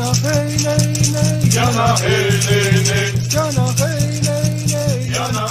[0.00, 3.66] Jana hey nei nei Jana hey nei nei Jana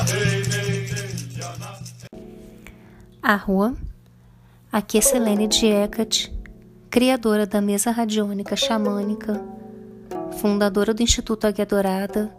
[0.09, 1.77] hey nei nei Jana
[2.11, 2.19] hey
[3.21, 3.75] A rua.
[4.71, 6.31] Aqui é Selene Diecat,
[6.89, 9.39] criadora da mesa radiônica xamânica,
[10.39, 12.33] fundadora do Instituto Águia Dourada,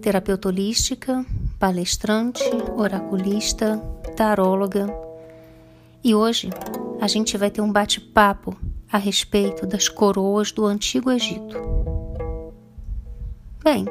[0.00, 1.26] terapeuta holística,
[1.58, 2.42] palestrante,
[2.74, 3.76] oraculista,
[4.16, 4.86] taróloga.
[6.02, 6.48] E hoje
[7.02, 8.56] a gente vai ter um bate-papo
[8.90, 11.56] a respeito das coroas do Antigo Egito.
[13.62, 13.84] Bem,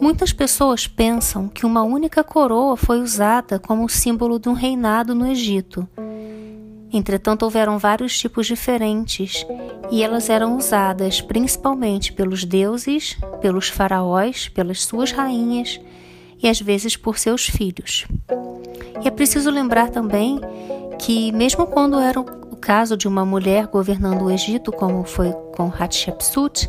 [0.00, 5.26] muitas pessoas pensam que uma única coroa foi usada como símbolo de um reinado no
[5.26, 5.88] Egito.
[6.92, 9.46] Entretanto, houveram vários tipos diferentes
[9.90, 15.80] e elas eram usadas principalmente pelos deuses, pelos faraós, pelas suas rainhas
[16.42, 18.06] e às vezes por seus filhos.
[19.02, 20.40] E é preciso lembrar também
[20.98, 25.72] que, mesmo quando era o caso de uma mulher governando o Egito, como foi com
[25.76, 26.68] Hatshepsut,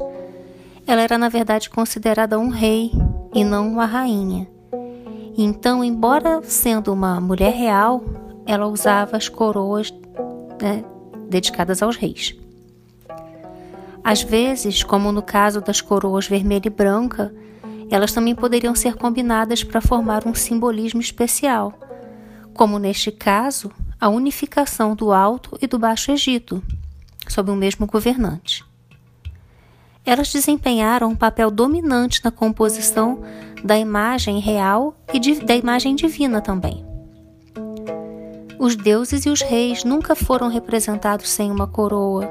[0.88, 2.92] ela era na verdade considerada um rei
[3.34, 4.48] e não uma rainha.
[5.38, 8.04] Então, embora sendo uma mulher real,
[8.46, 9.94] ela usava as coroas
[10.62, 10.84] né,
[11.30, 12.36] dedicadas aos reis.
[14.04, 17.34] Às vezes, como no caso das coroas vermelha e branca,
[17.92, 21.74] elas também poderiam ser combinadas para formar um simbolismo especial,
[22.54, 26.64] como neste caso, a unificação do Alto e do Baixo Egito,
[27.28, 28.64] sob o mesmo governante.
[30.06, 33.22] Elas desempenharam um papel dominante na composição
[33.64, 36.86] da imagem real e de, da imagem divina também.
[38.58, 42.28] Os deuses e os reis nunca foram representados sem uma coroa,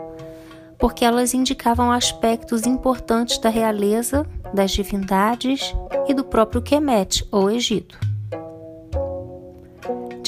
[0.78, 5.74] porque elas indicavam aspectos importantes da realeza, das divindades
[6.08, 8.07] e do próprio Kemet, ou Egito.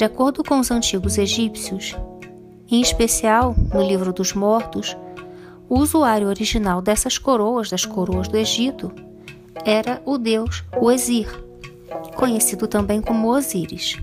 [0.01, 1.95] De acordo com os antigos egípcios,
[2.71, 4.97] em especial no Livro dos Mortos,
[5.69, 8.91] o usuário original dessas coroas, das coroas do Egito,
[9.63, 11.29] era o deus Osir,
[12.15, 13.99] conhecido também como Osíris.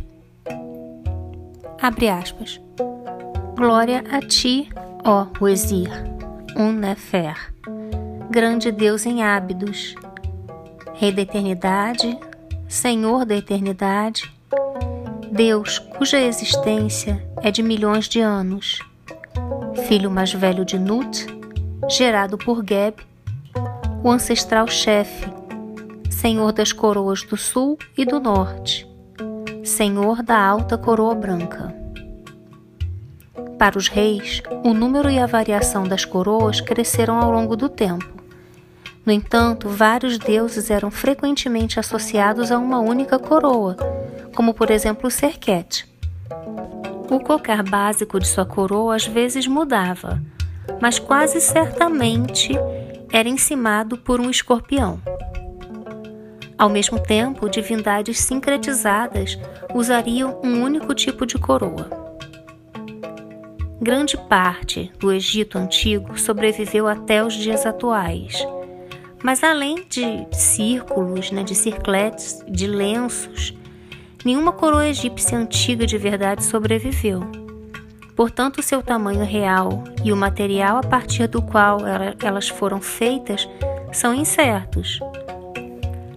[1.83, 2.61] Abre aspas.
[3.57, 4.69] Glória a ti,
[5.05, 5.91] ó Osir,
[6.57, 7.53] um Nefer,
[8.31, 9.97] grande Deus em hábitos,
[10.95, 12.17] Rei da eternidade,
[12.69, 14.38] Senhor da eternidade,
[15.39, 18.81] Deus cuja existência é de milhões de anos,
[19.87, 21.29] filho mais velho de Nut,
[21.89, 22.97] gerado por Geb,
[24.03, 25.33] o ancestral chefe,
[26.11, 28.85] senhor das coroas do sul e do norte,
[29.63, 31.73] senhor da alta coroa branca.
[33.57, 38.13] Para os reis, o número e a variação das coroas cresceram ao longo do tempo.
[39.07, 43.77] No entanto, vários deuses eram frequentemente associados a uma única coroa,
[44.39, 45.85] como por exemplo o Serket.
[47.11, 50.23] O cocar básico de sua coroa às vezes mudava,
[50.81, 52.53] mas quase certamente
[53.13, 55.03] era encimado por um escorpião.
[56.57, 59.37] Ao mesmo tempo, divindades sincretizadas
[59.75, 61.91] usariam um único tipo de coroa.
[63.81, 68.39] Grande parte do Egito antigo sobreviveu até os dias atuais.
[69.21, 73.58] Mas além de círculos, né, de circletes, de lenços,
[74.25, 77.23] nenhuma coroa egípcia antiga de verdade sobreviveu.
[78.17, 81.79] Portanto, seu tamanho real e o material a partir do qual
[82.21, 83.49] elas foram feitas
[83.93, 84.99] são incertos.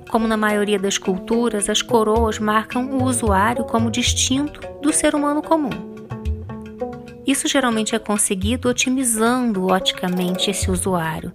[0.09, 5.41] Como na maioria das culturas, as coroas marcam o usuário como distinto do ser humano
[5.41, 5.69] comum.
[7.25, 11.31] Isso geralmente é conseguido otimizando oticamente esse usuário,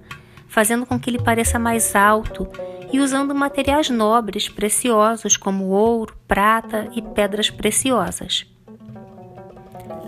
[0.49, 2.47] fazendo com que ele pareça mais alto
[2.93, 8.47] e usando materiais nobres preciosos como ouro, prata e pedras preciosas.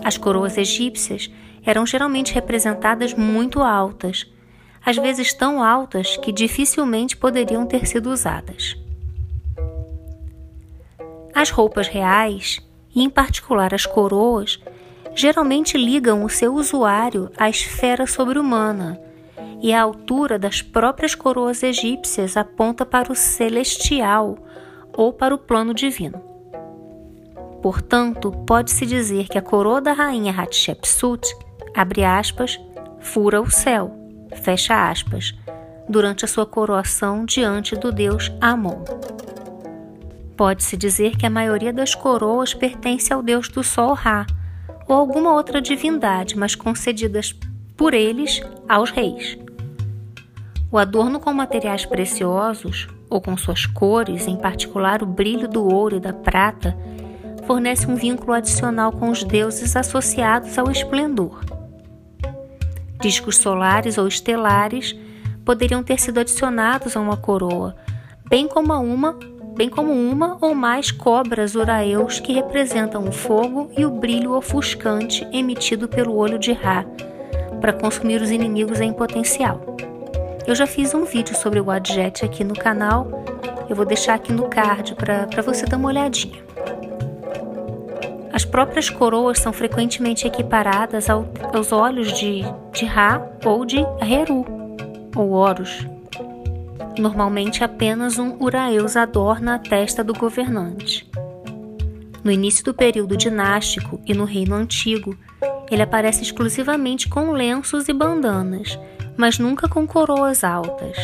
[0.03, 1.29] As coroas egípcias
[1.65, 4.25] eram geralmente representadas muito altas,
[4.83, 8.75] às vezes tão altas que dificilmente poderiam ter sido usadas.
[11.33, 12.59] As roupas reais,
[12.95, 14.59] e em particular as coroas,
[15.15, 18.99] geralmente ligam o seu usuário à esfera sobre-humana,
[19.61, 24.37] e a altura das próprias coroas egípcias aponta para o celestial
[24.93, 26.21] ou para o plano divino.
[27.61, 31.27] Portanto, pode-se dizer que a coroa da rainha Hatshepsut,
[31.75, 32.59] abre aspas,
[32.99, 33.93] fura o céu,
[34.43, 35.35] fecha aspas,
[35.87, 38.83] durante a sua coroação diante do deus Amon.
[40.37, 44.25] Pode-se dizer que a maioria das coroas pertence ao deus do sol Ra,
[44.87, 47.35] ou alguma outra divindade, mas concedidas
[47.75, 49.37] por eles aos reis.
[50.71, 55.97] O adorno com materiais preciosos, ou com suas cores, em particular o brilho do ouro
[55.97, 56.77] e da prata,
[57.47, 61.43] fornece um vínculo adicional com os deuses associados ao esplendor.
[63.01, 64.95] Discos solares ou estelares
[65.43, 67.75] poderiam ter sido adicionados a uma coroa,
[68.29, 69.17] bem como uma,
[69.57, 75.27] bem como uma ou mais cobras uraeus que representam o fogo e o brilho ofuscante
[75.33, 76.85] emitido pelo olho de Ra,
[77.59, 79.88] para consumir os inimigos em potencial.
[80.49, 83.23] Eu já fiz um vídeo sobre o Adjet aqui no canal,
[83.69, 86.43] eu vou deixar aqui no card para você dar uma olhadinha.
[88.33, 92.41] As próprias coroas são frequentemente equiparadas ao, aos olhos de,
[92.73, 94.43] de Ra ou de Heru,
[95.15, 95.85] ou Horus.
[96.97, 101.07] Normalmente apenas um Uraeus adorna a testa do governante.
[102.23, 105.15] No início do período dinástico e no Reino Antigo,
[105.69, 108.79] ele aparece exclusivamente com lenços e bandanas,
[109.19, 110.97] mas nunca com coroas altas.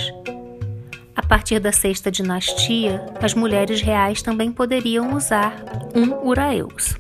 [1.14, 5.54] A partir da sexta dinastia, as mulheres reais também poderiam usar
[5.94, 6.96] um Uraeus.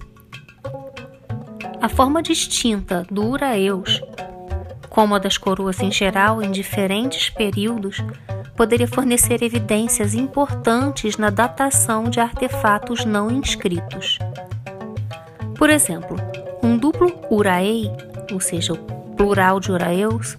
[1.82, 4.04] A forma distinta do Uraeus,
[4.90, 8.04] como a das coroas em geral em diferentes períodos,
[8.58, 14.20] poderia fornecer evidências importantes na datação de artefatos não inscritos.
[15.58, 16.18] Por exemplo,
[16.62, 17.90] um duplo Uraei,
[18.34, 18.78] ou seja, o
[19.16, 20.38] plural de Uraeus,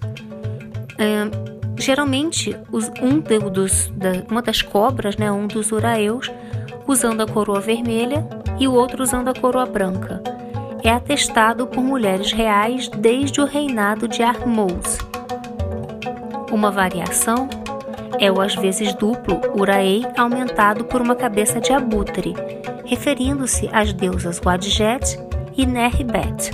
[0.97, 1.29] é,
[1.77, 2.55] geralmente
[3.01, 6.31] um dos, da, uma das cobras, né, um dos Uraeus,
[6.87, 8.27] usando a coroa vermelha
[8.59, 10.21] e o outro usando a coroa branca
[10.83, 14.99] é atestado por mulheres reais desde o reinado de Armous.
[16.51, 17.49] Uma variação
[18.19, 22.33] é o às vezes duplo Uraei aumentado por uma cabeça de abutre,
[22.85, 25.19] referindo-se às deusas Wadjet
[25.57, 26.51] e Neribet.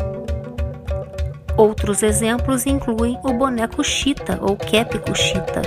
[1.56, 5.62] Outros exemplos incluem o boneco Chita ou Képico Chita,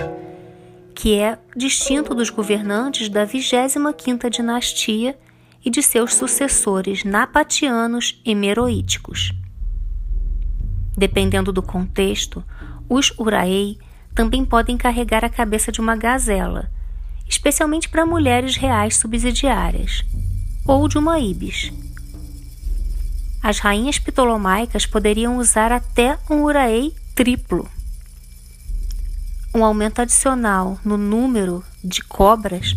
[0.93, 5.17] que é distinto dos governantes da 25ª dinastia
[5.65, 9.33] e de seus sucessores napatianos e meroíticos.
[10.97, 12.43] Dependendo do contexto,
[12.89, 13.79] os uraei
[14.13, 16.69] também podem carregar a cabeça de uma gazela,
[17.29, 20.03] especialmente para mulheres reais subsidiárias,
[20.67, 21.71] ou de uma ibis.
[23.47, 27.69] As rainhas ptolomaicas poderiam usar até um uraei triplo.
[29.55, 32.75] Um aumento adicional no número de cobras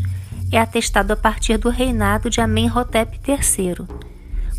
[0.51, 3.87] é atestado a partir do reinado de Amenhotep III,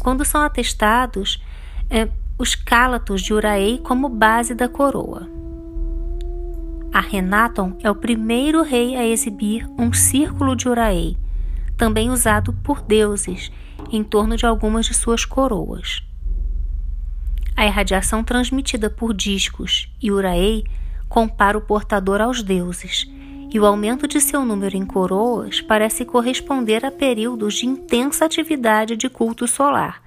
[0.00, 1.40] quando são atestados
[1.88, 5.28] é, os cálatos de Uraei como base da coroa.
[6.92, 11.16] Arrenaton é o primeiro rei a exibir um círculo de Uraei,
[11.76, 13.52] também usado por deuses,
[13.90, 16.02] em torno de algumas de suas coroas.
[17.56, 20.64] A irradiação transmitida por discos e Uraei
[21.08, 23.06] compara o portador aos deuses
[23.52, 28.96] e o aumento de seu número em coroas parece corresponder a períodos de intensa atividade
[28.96, 30.00] de culto solar,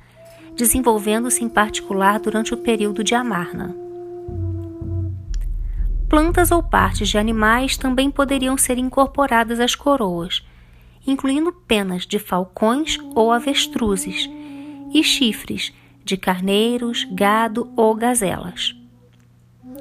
[0.56, 3.76] desenvolvendo-se em particular durante o período de Amarna.
[6.08, 10.46] Plantas ou partes de animais também poderiam ser incorporadas às coroas,
[11.06, 14.30] incluindo penas de falcões ou avestruzes
[14.94, 15.74] e chifres
[16.04, 18.76] de carneiros, gado ou gazelas.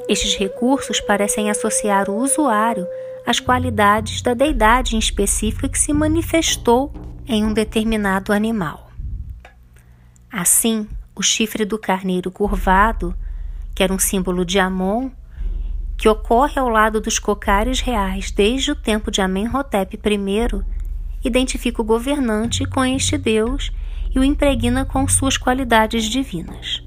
[0.09, 2.87] Estes recursos parecem associar o usuário
[3.27, 6.93] as qualidades da deidade em específico que se manifestou
[7.27, 8.91] em um determinado animal.
[10.31, 13.15] Assim, o chifre do carneiro curvado,
[13.75, 15.11] que era um símbolo de Amon,
[15.97, 20.65] que ocorre ao lado dos cocares reais desde o tempo de Amenhotep I,
[21.25, 23.71] identifica o governante com este deus
[24.15, 26.83] e o impregna com suas qualidades divinas.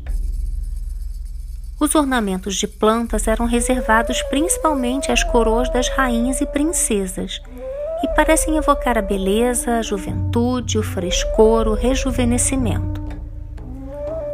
[1.80, 7.42] Os ornamentos de plantas eram reservados principalmente às coroas das rainhas e princesas
[8.04, 13.04] e parecem evocar a beleza, a juventude, o frescor, o rejuvenescimento.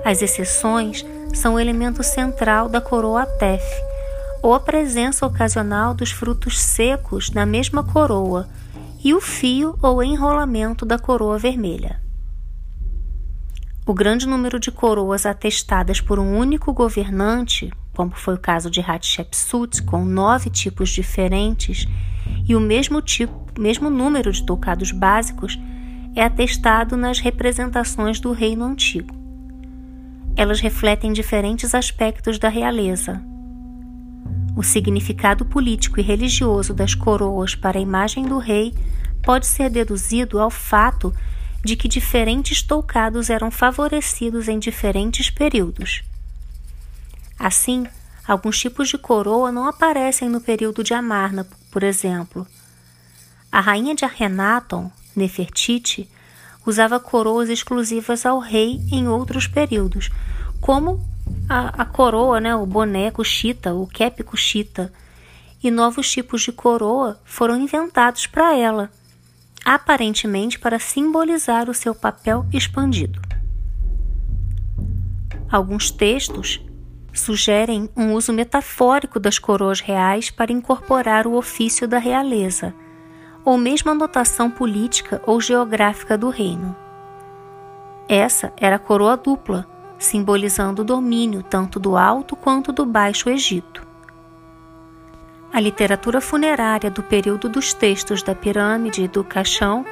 [0.04, 3.64] As exceções são o elemento central da coroa Tef,
[4.42, 8.48] ou a presença ocasional dos frutos secos na mesma coroa
[9.04, 12.02] e o fio ou enrolamento da coroa vermelha.
[13.86, 18.80] O grande número de coroas atestadas por um único governante, como foi o caso de
[18.80, 21.88] Hatshepsut, com nove tipos diferentes,
[22.48, 25.60] e o mesmo, tipo, mesmo número de tocados básicos,
[26.16, 29.16] é atestado nas representações do reino antigo.
[30.36, 33.22] Elas refletem diferentes aspectos da realeza.
[34.56, 38.74] O significado político e religioso das coroas para a imagem do rei
[39.24, 41.14] pode ser deduzido ao fato
[41.64, 46.04] de que diferentes toucados eram favorecidos em diferentes períodos.
[47.38, 47.88] Assim,
[48.28, 52.46] alguns tipos de coroa não aparecem no período de Amarna, por exemplo.
[53.52, 56.10] A rainha de Arrenaton, Nefertiti,
[56.66, 60.10] usava coroas exclusivas ao rei em outros períodos,
[60.60, 61.04] como
[61.50, 64.92] a, a coroa, né, o boneco chita, o képico chita,
[65.64, 68.90] e novos tipos de coroa foram inventados para ela,
[69.64, 73.22] aparentemente para simbolizar o seu papel expandido.
[75.52, 76.62] Alguns textos
[77.14, 82.74] sugerem um uso metafórico das coroas reais para incorporar o ofício da realeza,
[83.44, 86.76] ou mesmo a notação política ou geográfica do reino.
[88.08, 89.68] Essa era a coroa dupla,
[90.02, 93.86] simbolizando o domínio tanto do Alto quanto do Baixo Egito.
[95.54, 99.86] A literatura funerária do período dos textos da pirâmide e do caixão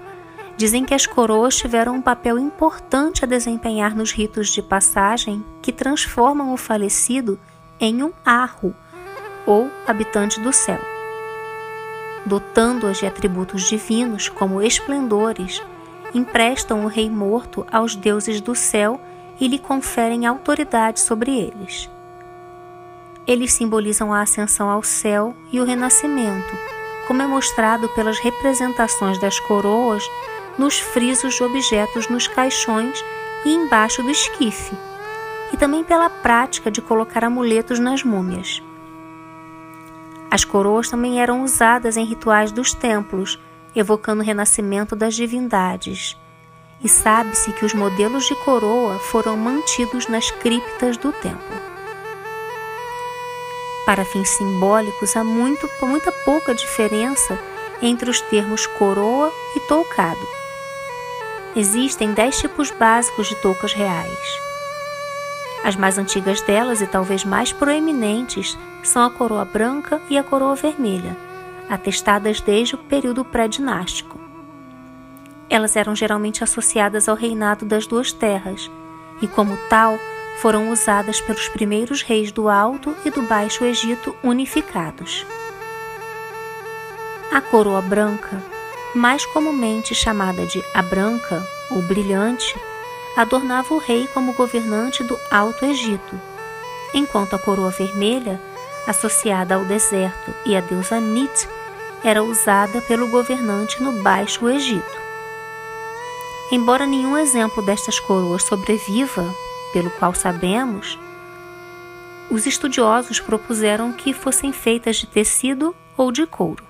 [0.57, 5.71] dizem que as coroas tiveram um papel importante a desempenhar nos ritos de passagem que
[5.71, 7.39] transformam o falecido
[7.79, 8.75] em um arro,
[9.45, 10.79] ou habitante do céu.
[12.25, 15.61] Dotando-as de atributos divinos como esplendores,
[16.15, 18.99] emprestam o rei morto aos deuses do céu
[19.39, 21.89] e lhe conferem autoridade sobre eles.
[23.25, 26.55] Eles simbolizam a ascensão ao céu e o renascimento,
[27.07, 30.03] como é mostrado pelas representações das coroas
[30.57, 33.03] nos frisos de objetos nos caixões
[33.45, 34.75] e embaixo do esquife,
[35.53, 38.61] e também pela prática de colocar amuletos nas múmias.
[40.29, 43.39] As coroas também eram usadas em rituais dos templos,
[43.75, 46.18] evocando o renascimento das divindades.
[46.83, 51.59] E sabe-se que os modelos de coroa foram mantidos nas criptas do templo.
[53.85, 57.37] Para fins simbólicos, há muito, muita pouca diferença
[57.81, 60.27] entre os termos coroa e toucado.
[61.55, 64.39] Existem dez tipos básicos de toucas reais.
[65.63, 70.55] As mais antigas delas e talvez mais proeminentes são a coroa branca e a coroa
[70.55, 71.17] vermelha,
[71.67, 74.18] atestadas desde o período pré-dinástico.
[75.49, 78.69] Elas eram geralmente associadas ao reinado das duas terras
[79.21, 79.97] e, como tal,
[80.37, 85.25] foram usadas pelos primeiros reis do Alto e do Baixo Egito unificados.
[87.31, 88.41] A coroa branca,
[88.95, 92.55] mais comumente chamada de a branca ou brilhante,
[93.17, 96.19] adornava o rei como governante do Alto Egito,
[96.93, 98.39] enquanto a coroa vermelha,
[98.87, 101.47] associada ao deserto e à deusa Nit,
[102.03, 104.98] era usada pelo governante no Baixo Egito.
[106.51, 109.23] Embora nenhum exemplo destas coroas sobreviva
[109.71, 110.97] pelo qual sabemos,
[112.29, 116.63] os estudiosos propuseram que fossem feitas de tecido ou de couro,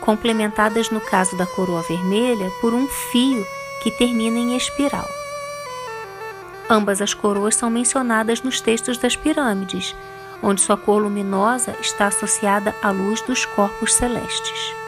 [0.00, 3.44] complementadas no caso da coroa vermelha por um fio
[3.82, 5.08] que termina em espiral.
[6.68, 9.94] Ambas as coroas são mencionadas nos textos das pirâmides,
[10.40, 14.79] onde sua cor luminosa está associada à luz dos corpos celestes.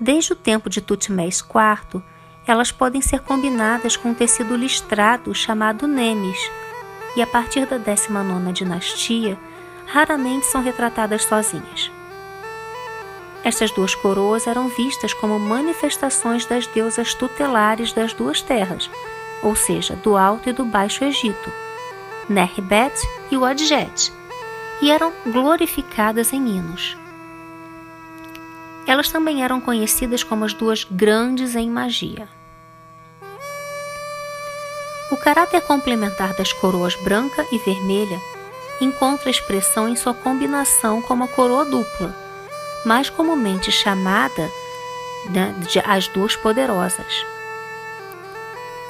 [0.00, 2.02] Desde o tempo de Tutmés IV,
[2.46, 6.38] elas podem ser combinadas com um tecido listrado chamado nemes,
[7.14, 9.38] e a partir da 19 dinastia,
[9.86, 11.92] raramente são retratadas sozinhas.
[13.44, 18.90] Estas duas coroas eram vistas como manifestações das deusas tutelares das duas terras,
[19.42, 21.52] ou seja, do Alto e do Baixo Egito,
[22.26, 22.94] Nerbet
[23.30, 24.12] e Wadjet,
[24.80, 26.96] e eram glorificadas em hinos.
[28.86, 32.28] Elas também eram conhecidas como as duas grandes em magia.
[35.10, 38.18] O caráter complementar das coroas branca e vermelha
[38.80, 42.14] encontra expressão em sua combinação com a coroa dupla,
[42.84, 44.50] mais comumente chamada
[45.28, 47.26] né, de as duas poderosas.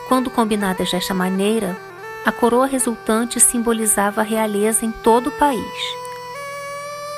[0.08, 1.76] Quando combinadas desta maneira,
[2.24, 5.99] a coroa resultante simbolizava a realeza em todo o país.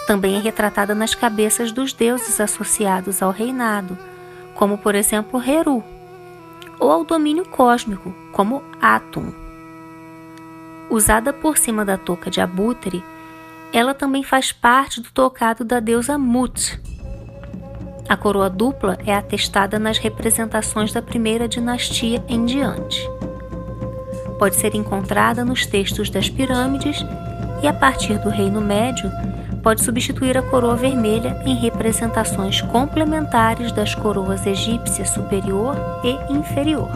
[0.07, 3.97] Também é retratada nas cabeças dos deuses associados ao reinado,
[4.55, 5.83] como por exemplo Heru,
[6.79, 9.33] ou ao domínio cósmico, como Atum.
[10.91, 13.03] Usada por cima da touca de abutre,
[13.73, 16.79] ela também faz parte do tocado da deusa Mut.
[18.09, 23.09] A coroa dupla é atestada nas representações da primeira dinastia em diante.
[24.39, 26.99] Pode ser encontrada nos textos das pirâmides
[27.63, 29.11] e, a partir do Reino Médio,
[29.63, 36.91] pode substituir a coroa vermelha em representações complementares das coroas egípcia superior e inferior.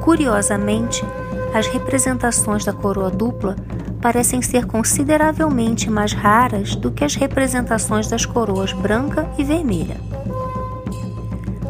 [0.00, 1.04] Curiosamente,
[1.52, 3.56] as representações da coroa dupla
[4.00, 9.96] parecem ser consideravelmente mais raras do que as representações das coroas branca e vermelha.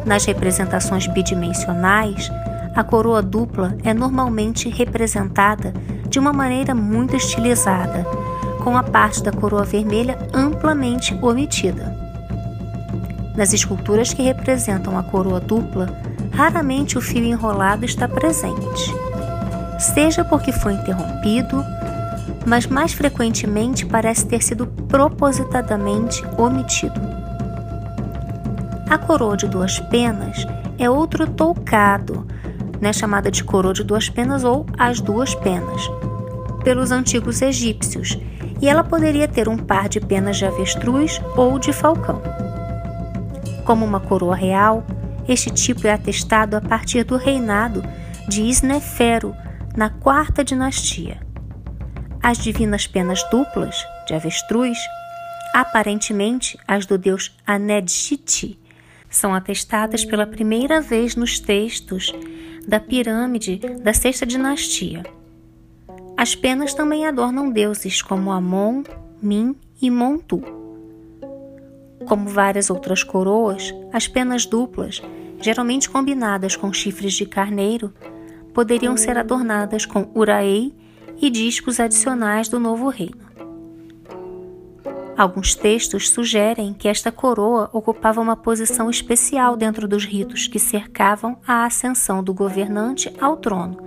[0.05, 2.31] Nas representações bidimensionais,
[2.75, 5.73] a coroa dupla é normalmente representada
[6.07, 8.05] de uma maneira muito estilizada,
[8.63, 11.95] com a parte da coroa vermelha amplamente omitida.
[13.35, 15.87] Nas esculturas que representam a coroa dupla,
[16.31, 18.93] raramente o fio enrolado está presente,
[19.79, 21.63] seja porque foi interrompido,
[22.45, 26.99] mas mais frequentemente parece ter sido propositadamente omitido.
[28.89, 30.45] A coroa de duas penas
[30.77, 32.25] é outro toucado,
[32.81, 35.89] né, chamada de coroa de duas penas ou as duas penas,
[36.63, 38.17] pelos antigos egípcios,
[38.61, 42.21] e ela poderia ter um par de penas de avestruz ou de falcão.
[43.65, 44.85] Como uma coroa real,
[45.27, 47.83] este tipo é atestado a partir do reinado
[48.27, 49.35] de Isnefero,
[49.75, 51.19] na quarta dinastia.
[52.21, 54.77] As divinas penas duplas, de avestruz,
[55.53, 58.59] aparentemente as do deus Anedjiti,
[59.09, 62.13] são atestadas pela primeira vez nos textos
[62.67, 65.03] da pirâmide da sexta dinastia.
[66.19, 68.83] As penas também adornam deuses como Amon,
[69.21, 70.41] Min e Montu.
[72.05, 75.01] Como várias outras coroas, as penas duplas,
[75.39, 77.93] geralmente combinadas com chifres de carneiro,
[78.53, 80.75] poderiam ser adornadas com uraei
[81.21, 83.29] e discos adicionais do novo reino.
[85.17, 91.37] Alguns textos sugerem que esta coroa ocupava uma posição especial dentro dos ritos que cercavam
[91.47, 93.77] a ascensão do governante ao trono,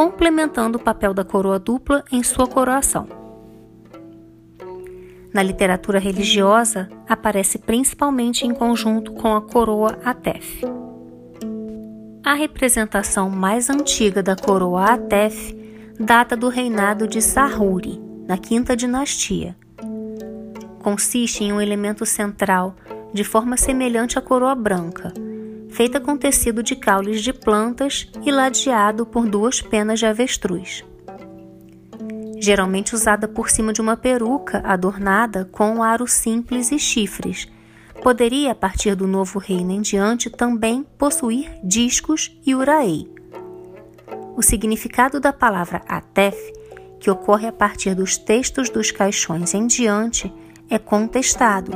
[0.00, 3.06] complementando o papel da coroa dupla em sua coroação.
[5.30, 10.64] Na literatura religiosa, aparece principalmente em conjunto com a coroa Atef.
[12.24, 15.54] A representação mais antiga da coroa Atef
[16.00, 19.54] data do reinado de Saruri, na quinta dinastia.
[20.82, 22.74] Consiste em um elemento central,
[23.12, 25.12] de forma semelhante à coroa branca,
[25.72, 30.84] feita com tecido de caules de plantas e ladeado por duas penas de avestruz.
[32.38, 37.46] Geralmente usada por cima de uma peruca adornada com um aro simples e chifres,
[38.02, 43.12] poderia, a partir do novo reino em diante, também possuir discos e uraei.
[44.36, 46.36] O significado da palavra Atef,
[46.98, 50.32] que ocorre a partir dos textos dos caixões em diante,
[50.70, 51.72] é contestado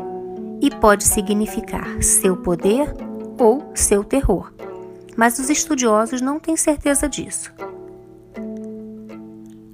[0.63, 2.95] e pode significar seu poder
[3.39, 4.53] ou seu terror,
[5.17, 7.53] mas os estudiosos não têm certeza disso.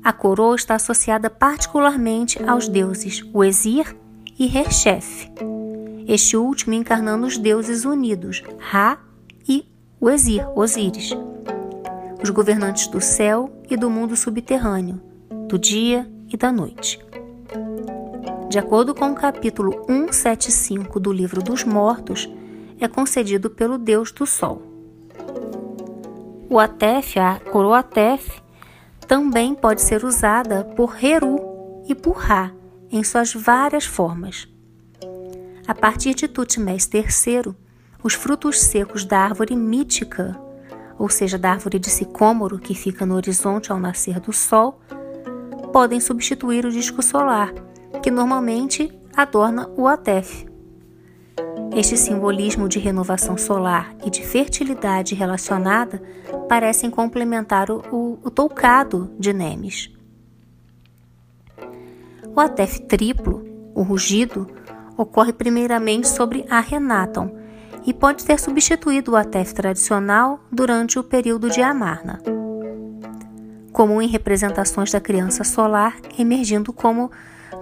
[0.03, 3.97] A coroa está associada particularmente aos deuses Uezir
[4.39, 5.31] e Reshef,
[6.09, 8.99] este último encarnando os deuses unidos, Ra
[9.47, 9.67] e
[10.01, 11.15] Uezir, Osíris
[12.23, 15.01] os governantes do céu e do mundo subterrâneo,
[15.49, 17.01] do dia e da noite.
[18.49, 22.29] De acordo com o capítulo 175 do Livro dos Mortos,
[22.81, 24.63] é concedido pelo Deus do Sol.
[26.49, 28.41] O Atef, a coroa Atef,
[29.07, 31.39] também pode ser usada por Heru
[31.87, 32.53] e por Ra
[32.91, 34.49] em suas várias formas.
[35.67, 37.55] A partir de Tutmés III,
[38.03, 40.37] os frutos secos da árvore mítica
[41.01, 44.83] ou seja, da árvore de sicômoro que fica no horizonte ao nascer do sol,
[45.73, 47.55] podem substituir o disco solar,
[48.03, 50.50] que normalmente adorna o Atef.
[51.75, 56.03] Este simbolismo de renovação solar e de fertilidade relacionada
[56.49, 59.91] parecem complementar o, o, o toucado de Nemes.
[62.35, 64.47] O Atef triplo, o rugido,
[64.97, 67.41] ocorre primeiramente sobre a Renaton,
[67.87, 72.21] e pode ter substituído o atef tradicional durante o período de Amarna.
[73.73, 77.11] Comum em representações da criança solar emergindo como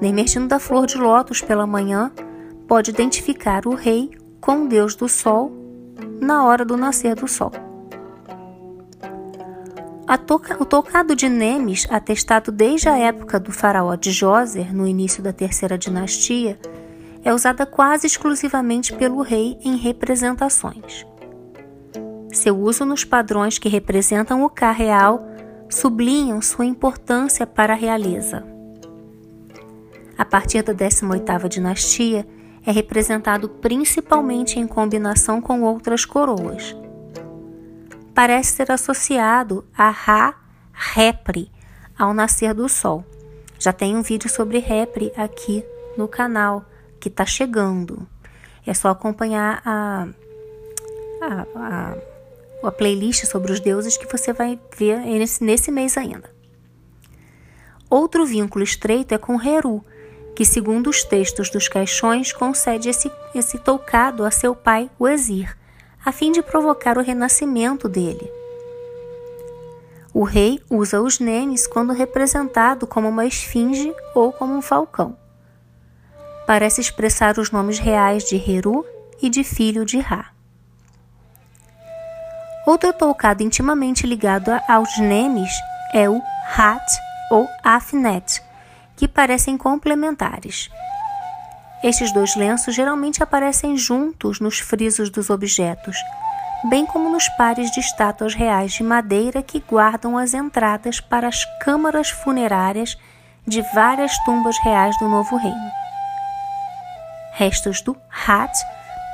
[0.02, 2.10] emergindo da flor de lótus pela manhã,
[2.68, 5.50] pode identificar o rei com o deus do sol
[6.20, 7.50] na hora do nascer do sol.
[10.28, 15.22] Toca, o tocado de Nemes, atestado desde a época do faraó de Djoser, no início
[15.22, 16.60] da terceira dinastia,
[17.24, 21.06] é usada quase exclusivamente pelo rei em representações.
[22.30, 25.26] Seu uso nos padrões que representam o Ka real
[25.70, 28.44] sublinham sua importância para a realeza.
[30.18, 32.26] A partir da 18ª dinastia,
[32.68, 36.76] é representado principalmente em combinação com outras coroas.
[38.14, 40.34] Parece ser associado a Ra
[40.70, 41.50] Repri,
[41.98, 43.02] ao nascer do sol.
[43.58, 45.64] Já tem um vídeo sobre Repri aqui
[45.96, 46.62] no canal
[47.00, 48.06] que está chegando.
[48.66, 50.06] É só acompanhar a,
[51.22, 51.96] a, a,
[52.64, 56.30] a, playlist sobre os deuses que você vai ver nesse, nesse mês ainda.
[57.88, 59.82] Outro vínculo estreito é com Heru,
[60.38, 65.58] que, segundo os textos dos caixões, concede esse, esse toucado a seu pai, o Exir,
[66.04, 68.30] a fim de provocar o renascimento dele.
[70.14, 75.16] O rei usa os nemes quando representado como uma esfinge ou como um falcão
[76.46, 78.86] parece expressar os nomes reais de Heru
[79.20, 80.30] e de filho de Ra.
[82.64, 85.50] Outro tocado intimamente ligado aos Nemes
[85.92, 86.22] é o
[86.56, 86.86] Hat
[87.28, 88.40] ou Afnet,
[88.98, 90.68] que parecem complementares.
[91.84, 95.96] Estes dois lenços geralmente aparecem juntos nos frisos dos objetos,
[96.64, 101.44] bem como nos pares de estátuas reais de madeira que guardam as entradas para as
[101.60, 102.98] câmaras funerárias
[103.46, 105.70] de várias tumbas reais do Novo Reino.
[107.34, 108.52] Restos do Hat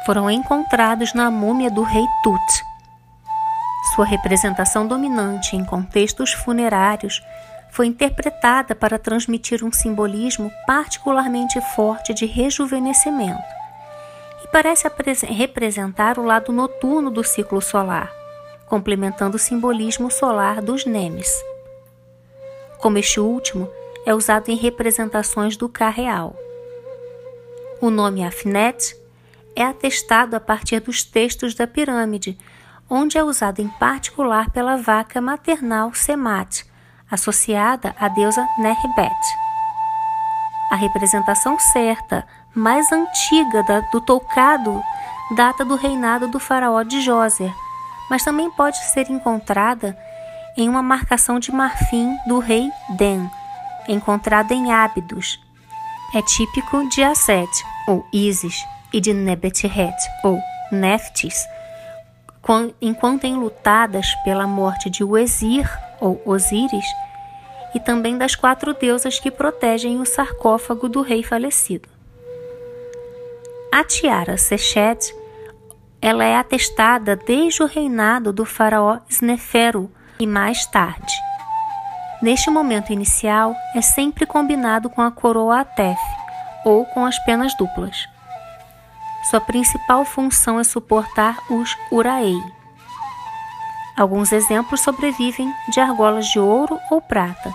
[0.07, 2.65] foram encontrados na múmia do rei Tut.
[3.95, 7.23] Sua representação dominante em contextos funerários
[7.75, 13.43] foi interpretada para transmitir um simbolismo particularmente forte de rejuvenescimento
[14.45, 14.89] e parece
[15.27, 18.13] representar o lado noturno do ciclo solar,
[18.69, 21.29] complementando o simbolismo solar dos Nemes.
[22.79, 23.69] Como este último
[24.07, 26.37] é usado em representações do Ka real.
[27.81, 28.97] O nome Afnet
[29.57, 32.39] é atestado a partir dos textos da pirâmide,
[32.89, 36.73] onde é usado em particular pela vaca maternal Semat,
[37.15, 39.15] associada à deusa Nerbet.
[40.71, 44.83] A representação certa, mais antiga da, do toucado,
[45.37, 47.53] data do reinado do faraó de Djoser,
[48.11, 49.97] mas também pode ser encontrada
[50.57, 53.31] em uma marcação de marfim do rei Den,
[53.89, 55.41] encontrada em Ábidos,
[56.15, 57.51] é típico de Aset,
[57.89, 60.39] ou Isis, e de Nebethet, ou
[60.71, 61.45] Neftis,
[62.81, 65.69] enquanto enlutadas pela morte de Uezir,
[66.01, 66.87] ou Osíris,
[67.75, 71.89] e também das quatro deusas que protegem o sarcófago do rei falecido.
[73.73, 75.15] A tiara Sechet
[76.05, 81.15] ela é atestada desde o reinado do faraó Snefero e mais tarde.
[82.21, 85.99] Neste momento inicial, é sempre combinado com a coroa Atef
[86.63, 88.07] ou com as penas duplas.
[89.31, 92.39] Sua principal função é suportar os uraei.
[93.97, 97.53] Alguns exemplos sobrevivem de argolas de ouro ou prata,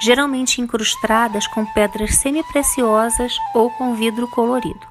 [0.00, 4.86] geralmente incrustadas com pedras semipreciosas ou com vidro colorido.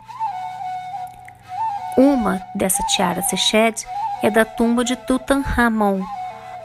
[1.95, 3.85] Uma dessa tiara Seched
[4.21, 6.01] é da tumba de Tutankhamon,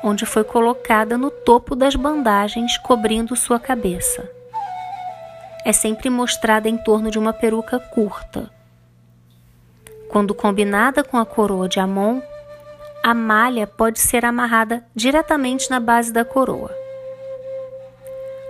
[0.02, 4.28] onde foi colocada no topo das bandagens cobrindo sua cabeça.
[5.64, 8.50] É sempre mostrada em torno de uma peruca curta.
[10.10, 12.20] Quando combinada com a coroa de Amon,
[13.02, 16.70] a malha pode ser amarrada diretamente na base da coroa.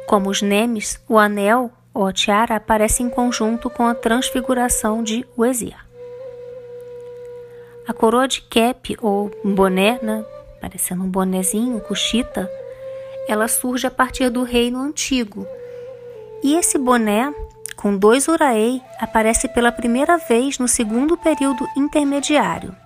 [0.06, 5.24] Como os nemes, o anel ou a tiara aparece em conjunto com a transfiguração de
[5.36, 5.76] Uezir.
[7.88, 10.24] A coroa de cap ou boné, né,
[10.60, 12.48] parecendo um bonezinho, cuchita,
[13.26, 15.46] ela surge a partir do reino antigo.
[16.42, 17.32] E esse boné,
[17.76, 22.81] com dois uraei, aparece pela primeira vez no segundo período intermediário.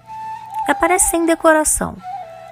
[0.67, 1.97] Aparece sem decoração,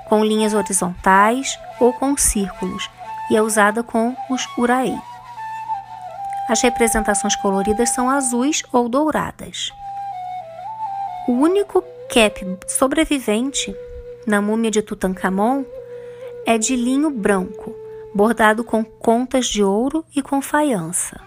[0.09, 2.89] com linhas horizontais ou com círculos,
[3.31, 4.97] e é usada com os uraei.
[6.49, 9.73] As representações coloridas são azuis ou douradas.
[11.27, 13.75] O único cap sobrevivente
[14.27, 15.65] na múmia de Tutankhamon
[16.47, 17.75] é de linho branco,
[18.15, 21.19] bordado com contas de ouro e com faiança.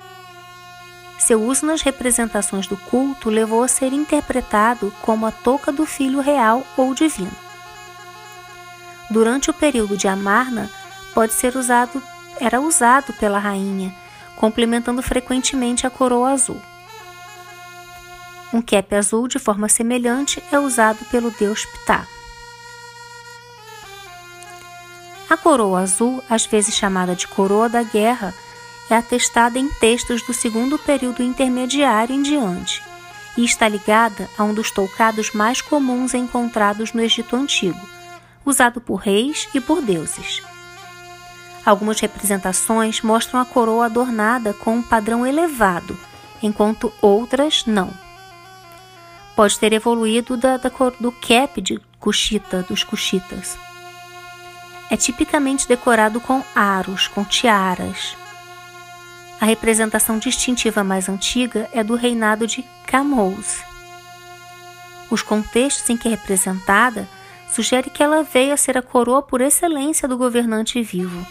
[1.27, 6.21] Seu uso nas representações do culto levou a ser interpretado como a touca do filho
[6.21, 7.33] real ou divino.
[9.09, 10.71] Durante o período de Amarna,
[11.13, 12.01] pode ser usado,
[12.39, 13.93] era usado pela rainha,
[14.37, 16.61] complementando frequentemente a coroa azul.
[18.53, 22.07] Um cap azul de forma semelhante é usado pelo deus Ptah.
[25.29, 28.33] A coroa azul, às vezes chamada de coroa da guerra,
[28.89, 32.81] é atestada em textos do segundo período intermediário em diante
[33.37, 37.79] e está ligada a um dos toucados mais comuns encontrados no Egito Antigo,
[38.43, 40.41] usado por reis e por deuses.
[41.63, 45.97] Algumas representações mostram a coroa adornada com um padrão elevado,
[46.41, 47.93] enquanto outras não.
[49.35, 53.57] Pode ter evoluído da, da do cap de Cushita, dos Cushitas.
[54.89, 58.15] É tipicamente decorado com aros, com tiaras.
[59.39, 63.61] A representação distintiva mais antiga é do reinado de Camous.
[65.11, 67.07] Os contextos em que é representada
[67.49, 71.25] sugere que ela veio a ser a coroa por excelência do governante vivo,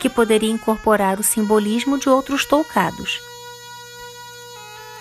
[0.00, 3.20] que poderia incorporar o simbolismo de outros toucados.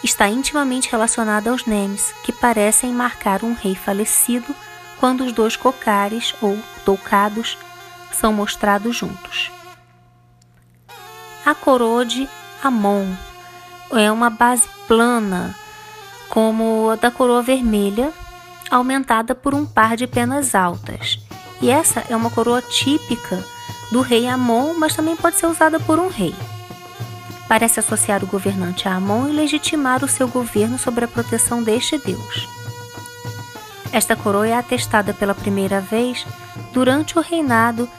[0.04, 4.56] Está intimamente relacionada aos nemes, que parecem marcar um rei falecido
[5.00, 7.58] quando os dois cocares ou toucados
[8.12, 9.52] são mostrados juntos.
[11.44, 12.30] A coroa de
[12.64, 13.08] Amon
[13.92, 15.56] é uma base plana,
[16.30, 18.14] como a da coroa vermelha,
[18.70, 21.20] aumentada por um par de penas altas.
[21.62, 23.44] E essa é uma coroa típica
[23.92, 26.36] do rei Amon, mas também pode ser usada por um rei.
[27.48, 31.98] Parece associar o governante a Amon e legitimar o seu governo sobre a proteção deste
[31.98, 32.48] deus.
[33.92, 36.26] Esta coroa é atestada pela primeira vez
[36.72, 37.90] durante o reinado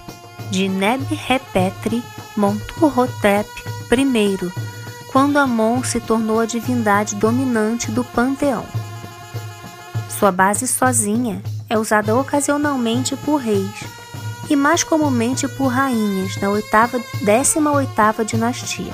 [0.53, 2.05] de Neb-Repetri
[2.37, 3.49] Montuhotep
[3.91, 4.53] I,
[5.11, 8.63] quando Amon se tornou a divindade dominante do panteão.
[10.11, 13.83] Sua base sozinha é usada ocasionalmente por reis
[14.51, 18.93] e mais comumente por rainhas na oitava, 18ª dinastia.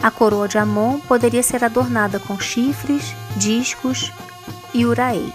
[0.00, 4.12] A coroa de Amon poderia ser adornada com chifres, discos
[4.72, 5.32] e uraei.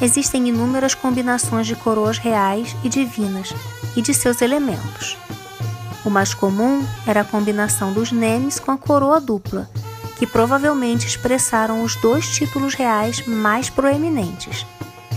[0.00, 3.54] Existem inúmeras combinações de coroas reais e divinas
[3.96, 5.16] e de seus elementos.
[6.04, 9.68] O mais comum era a combinação dos nemes com a coroa dupla,
[10.18, 14.66] que provavelmente expressaram os dois títulos reais mais proeminentes,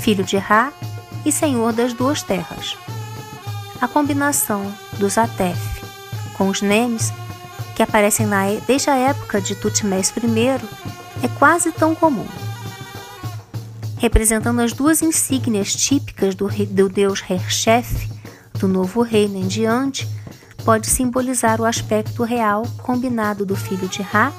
[0.02, 0.74] filho de Ra
[1.26, 2.78] e senhor das duas terras.
[3.80, 5.74] A combinação dos Atef
[6.34, 7.14] com os nemes,
[7.76, 12.28] que aparecem na, desde a época de Tutmés I, é quase tão comum.
[14.04, 17.24] Representando as duas insígnias típicas do, do deus
[18.60, 20.06] do novo reino em diante,
[20.66, 24.34] pode simbolizar o aspecto real combinado do filho de Ra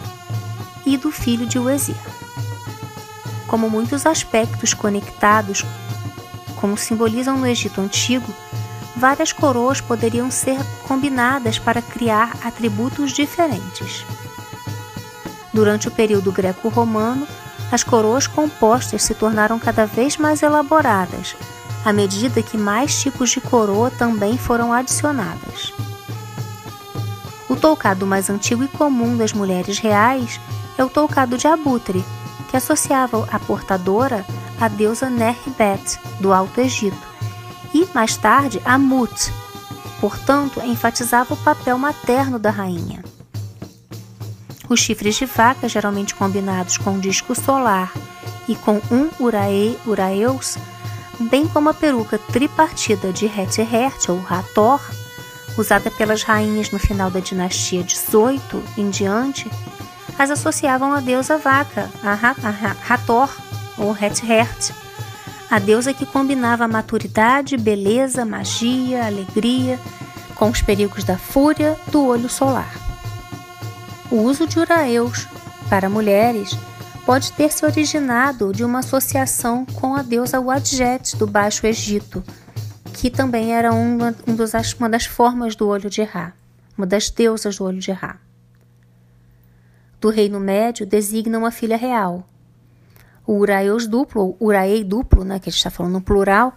[0.85, 1.96] e do filho de Uezir.
[3.48, 5.64] Como muitos aspectos conectados,
[6.61, 8.31] como simbolizam no Egito Antigo,
[8.94, 14.05] várias coroas poderiam ser combinadas para criar atributos diferentes.
[15.55, 17.27] Durante o período greco-romano,
[17.72, 21.37] as coroas compostas se tornaram cada vez mais elaboradas,
[21.85, 25.72] à medida que mais tipos de coroa também foram adicionadas.
[27.48, 30.40] O toucado mais antigo e comum das mulheres reais
[30.79, 32.05] é o toucado de abutre,
[32.50, 34.24] que associava a portadora
[34.61, 37.14] à deusa Neribet, do Alto Egito,
[37.72, 39.33] e, mais tarde, a Mut,
[40.00, 43.03] portanto, enfatizava o papel materno da rainha.
[44.75, 47.93] Os chifres de vaca, geralmente combinados com disco solar
[48.49, 50.59] e com um urae, uraeus,
[51.31, 54.81] bem como a peruca tripartida de Hetihert ou Hathor,
[55.57, 59.49] usada pelas rainhas no final da dinastia 18 em diante,
[60.19, 63.31] as associavam à deusa vaca, a Hathor
[63.79, 64.73] ou Het-Hert,
[65.49, 69.79] a deusa que combinava maturidade, beleza, magia, alegria
[70.35, 72.84] com os perigos da fúria do olho solar.
[74.14, 75.27] O uso de uraeus
[75.68, 76.57] para mulheres
[77.05, 82.22] pode ter se originado de uma associação com a deusa Wadjet do Baixo Egito,
[82.92, 86.33] que também era uma, um dos, uma das formas do olho de Ra,
[86.79, 88.20] uma das deusas do olho de Ra.
[90.00, 92.24] Do Reino Médio designa uma filha real.
[93.27, 96.57] O Uraeus duplo, ou Uraei duplo, né, que a gente está falando no plural,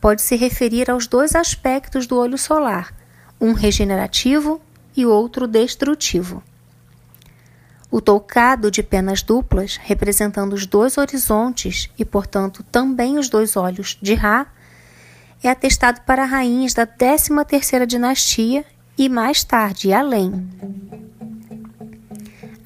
[0.00, 2.94] pode se referir aos dois aspectos do olho solar,
[3.38, 4.62] um regenerativo
[4.96, 6.42] e outro destrutivo.
[7.90, 13.96] O toucado de penas duplas, representando os dois horizontes e, portanto, também os dois olhos
[14.02, 14.46] de Ra,
[15.42, 18.64] é atestado para rainhas da 13ª dinastia
[18.98, 20.48] e mais tarde além.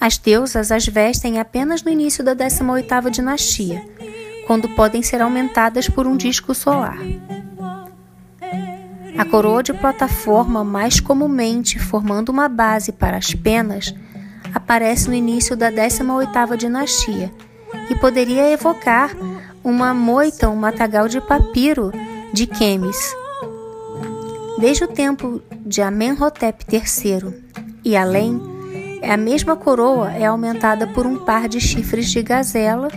[0.00, 3.84] As deusas as vestem apenas no início da 18ª dinastia,
[4.46, 6.98] quando podem ser aumentadas por um disco solar.
[9.18, 13.94] A coroa de plataforma, mais comumente formando uma base para as penas,
[14.54, 17.32] aparece no início da 18ª dinastia
[17.88, 19.10] e poderia evocar
[19.62, 21.92] uma moita, um matagal de papiro
[22.32, 23.14] de Quemes.
[24.58, 27.34] Desde o tempo de Amenhotep III
[27.84, 28.40] e além,
[29.02, 32.88] a mesma coroa é aumentada por um par de chifres de gazela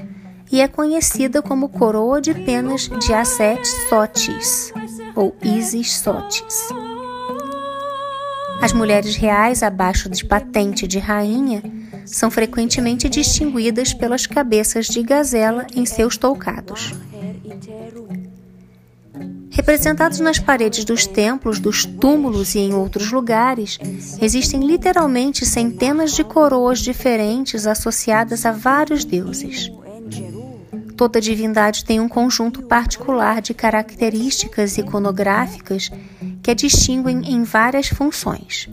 [0.51, 4.73] e é conhecida como coroa de penas de Asset Sotis
[5.15, 6.69] ou Isis Sotis.
[8.63, 11.61] As mulheres reais abaixo de patente de rainha
[12.05, 16.93] são frequentemente distinguidas pelas cabeças de gazela em seus toucados.
[19.49, 23.77] Representados nas paredes dos templos, dos túmulos e em outros lugares,
[24.21, 29.69] existem literalmente centenas de coroas diferentes associadas a vários deuses.
[31.03, 35.91] Toda divindade tem um conjunto particular de características iconográficas
[36.41, 38.69] que a distinguem em várias funções.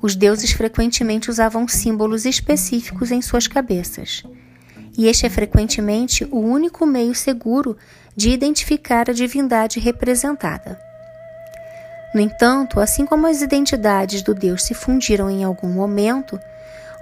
[0.00, 4.22] Os deuses frequentemente usavam símbolos específicos em suas cabeças,
[4.96, 7.76] e este é frequentemente o único meio seguro
[8.16, 10.80] de identificar a divindade representada.
[12.14, 16.40] No entanto, assim como as identidades do Deus se fundiram em algum momento,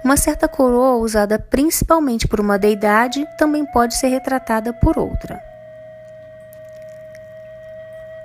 [0.03, 5.41] uma certa coroa usada principalmente por uma deidade também pode ser retratada por outra.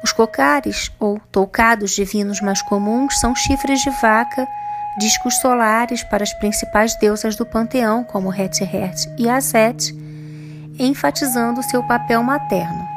[0.02, 4.46] Os cocares, ou toucados divinos mais comuns, são chifres de vaca,
[4.98, 9.94] discos solares para as principais deusas do panteão, como Het-Het e Azet,
[10.78, 12.93] enfatizando seu papel materno.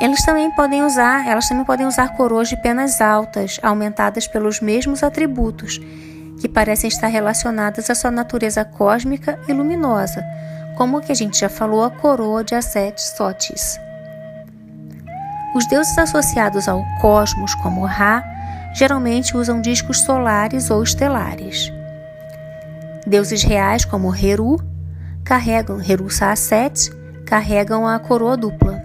[0.00, 5.02] Eles também podem usar, elas também podem usar coroas de penas altas, aumentadas pelos mesmos
[5.02, 5.80] atributos,
[6.40, 10.24] que parecem estar relacionadas à sua natureza cósmica e luminosa,
[10.76, 13.78] como o que a gente já falou, a coroa de Aset Sotis.
[15.54, 18.24] Os deuses associados ao cosmos, como Ra,
[18.74, 21.72] geralmente usam discos solares ou estelares.
[23.06, 24.58] Deuses reais, como Heru,
[25.24, 26.90] carregam Heru Saaset,
[27.24, 28.82] carregam a coroa dupla.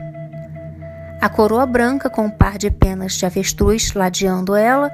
[1.22, 4.90] A coroa branca com um par de penas de avestruz ladeando ela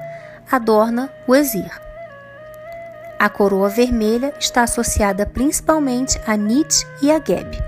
[0.50, 1.70] adorna o Exir.
[3.16, 7.62] A coroa vermelha está associada principalmente a Nit e a Geb.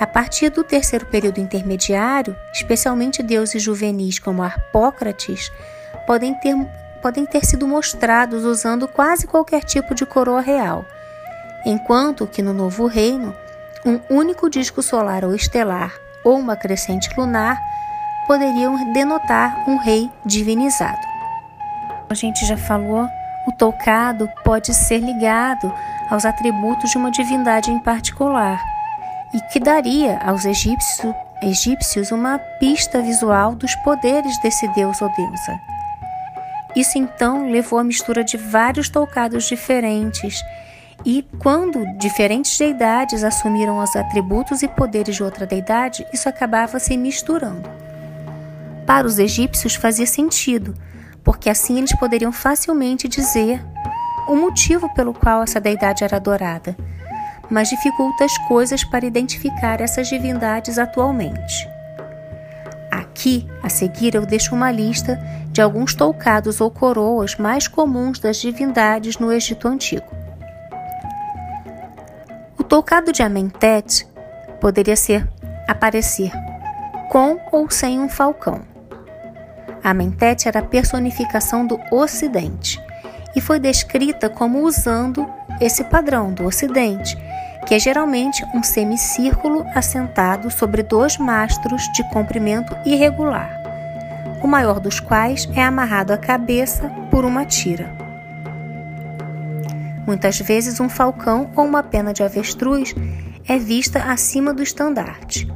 [0.00, 5.52] A partir do terceiro período intermediário, especialmente deuses juvenis como Harpócrates
[6.08, 6.56] podem ter,
[7.00, 10.84] podem ter sido mostrados usando quase qualquer tipo de coroa real,
[11.64, 13.32] enquanto que no novo reino,
[13.86, 17.60] um único disco solar ou estelar ou uma crescente lunar
[18.26, 21.00] poderiam denotar um rei divinizado.
[22.08, 23.08] A gente já falou,
[23.46, 25.72] o tocado pode ser ligado
[26.10, 28.60] aos atributos de uma divindade em particular
[29.32, 35.60] e que daria aos egípcios, egípcios uma pista visual dos poderes desse deus ou deusa.
[36.76, 40.40] Isso então levou à mistura de vários toucados diferentes
[41.04, 46.96] e quando diferentes deidades assumiram os atributos e poderes de outra deidade, isso acabava se
[46.96, 47.68] misturando.
[48.86, 50.74] Para os egípcios fazia sentido,
[51.24, 53.64] porque assim eles poderiam facilmente dizer
[54.28, 56.76] o motivo pelo qual essa deidade era adorada,
[57.48, 61.68] mas dificulta as coisas para identificar essas divindades atualmente.
[62.90, 65.18] Aqui, a seguir, eu deixo uma lista
[65.50, 70.19] de alguns toucados ou coroas mais comuns das divindades no Egito Antigo.
[72.70, 74.06] Tocado de Amentet
[74.60, 75.28] poderia ser
[75.66, 76.30] aparecer
[77.08, 78.60] com ou sem um falcão.
[79.82, 82.80] Amentet era a personificação do Ocidente
[83.34, 85.28] e foi descrita como usando
[85.60, 87.18] esse padrão do Ocidente,
[87.66, 93.50] que é geralmente um semicírculo assentado sobre dois mastros de comprimento irregular,
[94.44, 97.99] o maior dos quais é amarrado à cabeça por uma tira.
[100.10, 102.96] Muitas vezes, um falcão ou uma pena de avestruz
[103.46, 105.46] é vista acima do estandarte.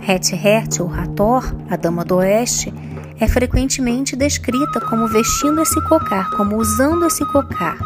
[0.00, 2.72] Het-Het ou Hathor, a dama do oeste,
[3.20, 7.76] é frequentemente descrita como vestindo esse cocar, como usando esse cocar.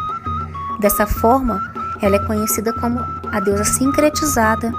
[0.79, 1.59] Dessa forma,
[2.01, 4.71] ela é conhecida como a deusa sincretizada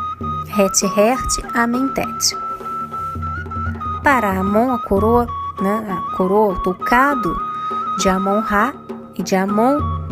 [0.57, 2.35] Het-Het Amentet.
[4.03, 5.27] Para Amon, a coroa,
[5.61, 7.37] né, a coroa, o tocado
[7.99, 8.73] de Amon-Ra
[9.19, 10.07] e de Amon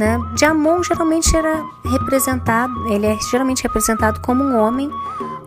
[0.00, 0.18] né?
[0.34, 4.90] Jamon geralmente era representado, ele é geralmente representado como um homem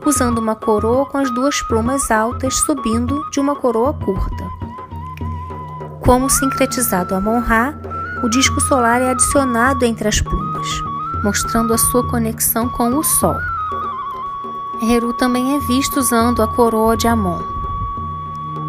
[0.05, 4.47] usando uma coroa com as duas plumas altas subindo de uma coroa curta.
[6.01, 7.73] Como sincretizado Amon-Ra,
[8.21, 10.67] o disco solar é adicionado entre as plumas,
[11.23, 13.35] mostrando a sua conexão com o Sol.
[14.83, 17.41] Heru também é visto usando a coroa de Amon.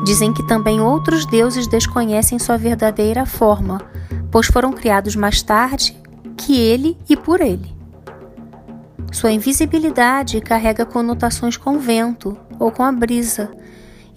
[0.03, 3.83] Dizem que também outros deuses desconhecem sua verdadeira forma,
[4.35, 5.97] pois foram criados mais tarde
[6.37, 7.73] que ele e por ele.
[9.13, 13.53] Sua invisibilidade carrega conotações com o vento ou com a brisa,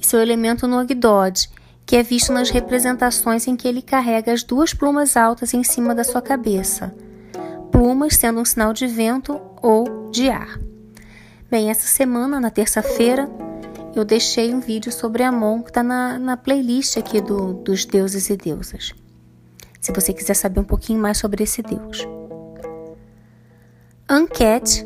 [0.01, 1.47] e seu elemento no Ogdod,
[1.85, 5.93] que é visto nas representações em que ele carrega as duas plumas altas em cima
[5.93, 6.95] da sua cabeça,
[7.71, 10.57] plumas sendo um sinal de vento ou de ar.
[11.47, 13.29] Bem, essa semana, na terça-feira,
[13.95, 18.31] eu deixei um vídeo sobre Amon que está na, na playlist aqui do, dos deuses
[18.31, 18.95] e deusas
[19.87, 22.05] se você quiser saber um pouquinho mais sobre esse deus.
[24.09, 24.85] Anket,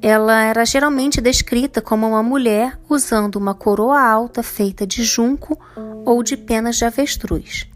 [0.00, 5.58] ela era geralmente descrita como uma mulher usando uma coroa alta feita de junco
[6.04, 7.68] ou de penas de avestruz.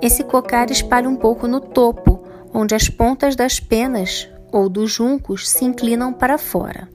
[0.00, 5.50] Esse cocar espalha um pouco no topo, onde as pontas das penas ou dos juncos
[5.50, 6.88] se inclinam para fora.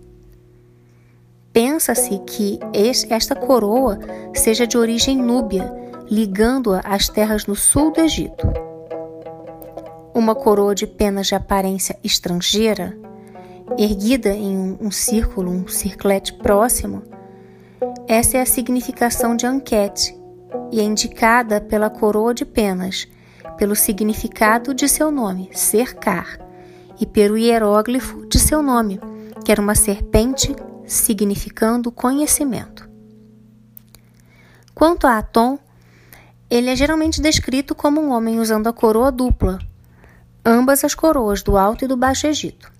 [1.53, 2.59] Pensa-se que
[3.09, 3.99] esta coroa
[4.33, 8.47] seja de origem núbia ligando-a às terras no sul do Egito.
[10.13, 12.97] Uma coroa de penas de aparência estrangeira,
[13.77, 17.03] erguida em um, um círculo, um circlete próximo,
[18.07, 20.17] essa é a significação de Anquete
[20.71, 23.07] e é indicada pela coroa de penas,
[23.55, 26.39] pelo significado de seu nome, cercar,
[26.99, 28.99] e pelo hieróglifo de seu nome,
[29.45, 30.55] que era uma serpente
[30.85, 32.89] significando conhecimento.
[34.73, 35.59] Quanto a Atom,
[36.49, 39.59] ele é geralmente descrito como um homem usando a coroa dupla,
[40.43, 42.71] ambas as coroas do Alto e do Baixo Egito.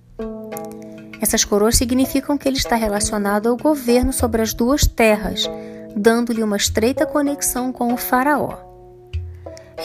[1.20, 5.48] Essas coroas significam que ele está relacionado ao governo sobre as duas terras,
[5.94, 8.58] dando-lhe uma estreita conexão com o faraó.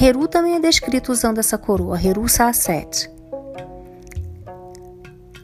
[0.01, 3.09] Heru também é descrito usando essa coroa, Heru Saaset.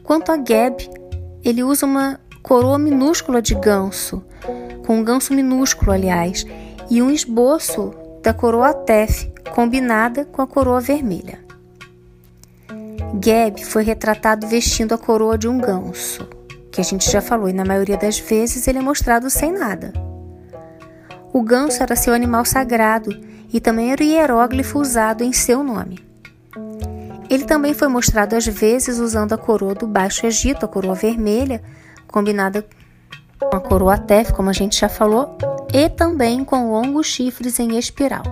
[0.02, 0.90] Quanto a Geb,
[1.44, 4.24] ele usa uma coroa minúscula de ganso,
[4.84, 6.44] com um ganso minúsculo, aliás,
[6.90, 11.40] e um esboço da coroa Tef, combinada com a coroa vermelha.
[13.20, 16.28] Geb foi retratado vestindo a coroa de um ganso,
[16.70, 19.92] que a gente já falou, e na maioria das vezes ele é mostrado sem nada.
[21.32, 23.10] O ganso era seu animal sagrado
[23.52, 25.98] e também era o hieróglifo usado em seu nome.
[27.28, 31.60] Ele também foi mostrado às vezes usando a coroa do Baixo Egito, a coroa vermelha,
[32.06, 32.64] combinada
[33.50, 35.36] com a coroa Tef, como a gente já falou,
[35.72, 38.22] e também com longos chifres em espiral.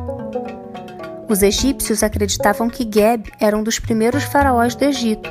[1.28, 5.30] Os egípcios acreditavam que Geb era um dos primeiros faraós do Egito,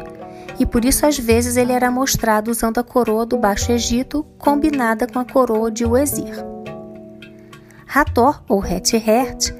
[0.59, 5.07] e por isso às vezes ele era mostrado usando a coroa do Baixo Egito combinada
[5.07, 6.35] com a coroa de Uezir.
[7.93, 9.51] Hathor, ou Het-Hert,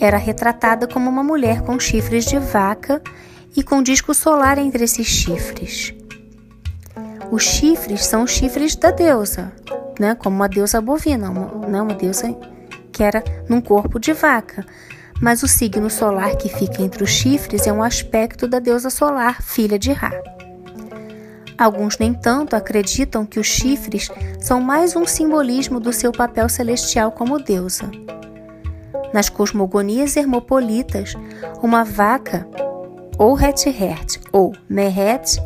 [0.00, 3.02] era retratada como uma mulher com chifres de vaca
[3.56, 5.92] e com disco solar entre esses chifres.
[7.30, 9.52] Os chifres são os chifres da deusa,
[9.98, 10.14] né?
[10.14, 11.82] como uma deusa bovina, uma, né?
[11.82, 12.34] uma deusa
[12.92, 14.64] que era num corpo de vaca
[15.20, 19.42] mas o signo solar que fica entre os chifres é um aspecto da deusa solar,
[19.42, 20.12] filha de Ra.
[21.56, 24.08] Alguns, nem tanto, acreditam que os chifres
[24.38, 27.90] são mais um simbolismo do seu papel celestial como deusa.
[29.12, 31.14] Nas cosmogonias hermopolitas,
[31.60, 32.46] uma vaca,
[33.18, 35.40] ou Het-Hert ou Mehet,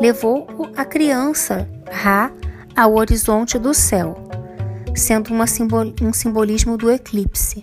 [0.00, 0.46] levou
[0.76, 2.30] a criança Ra
[2.76, 4.16] ao horizonte do céu,
[4.94, 7.60] sendo um simbolismo do eclipse.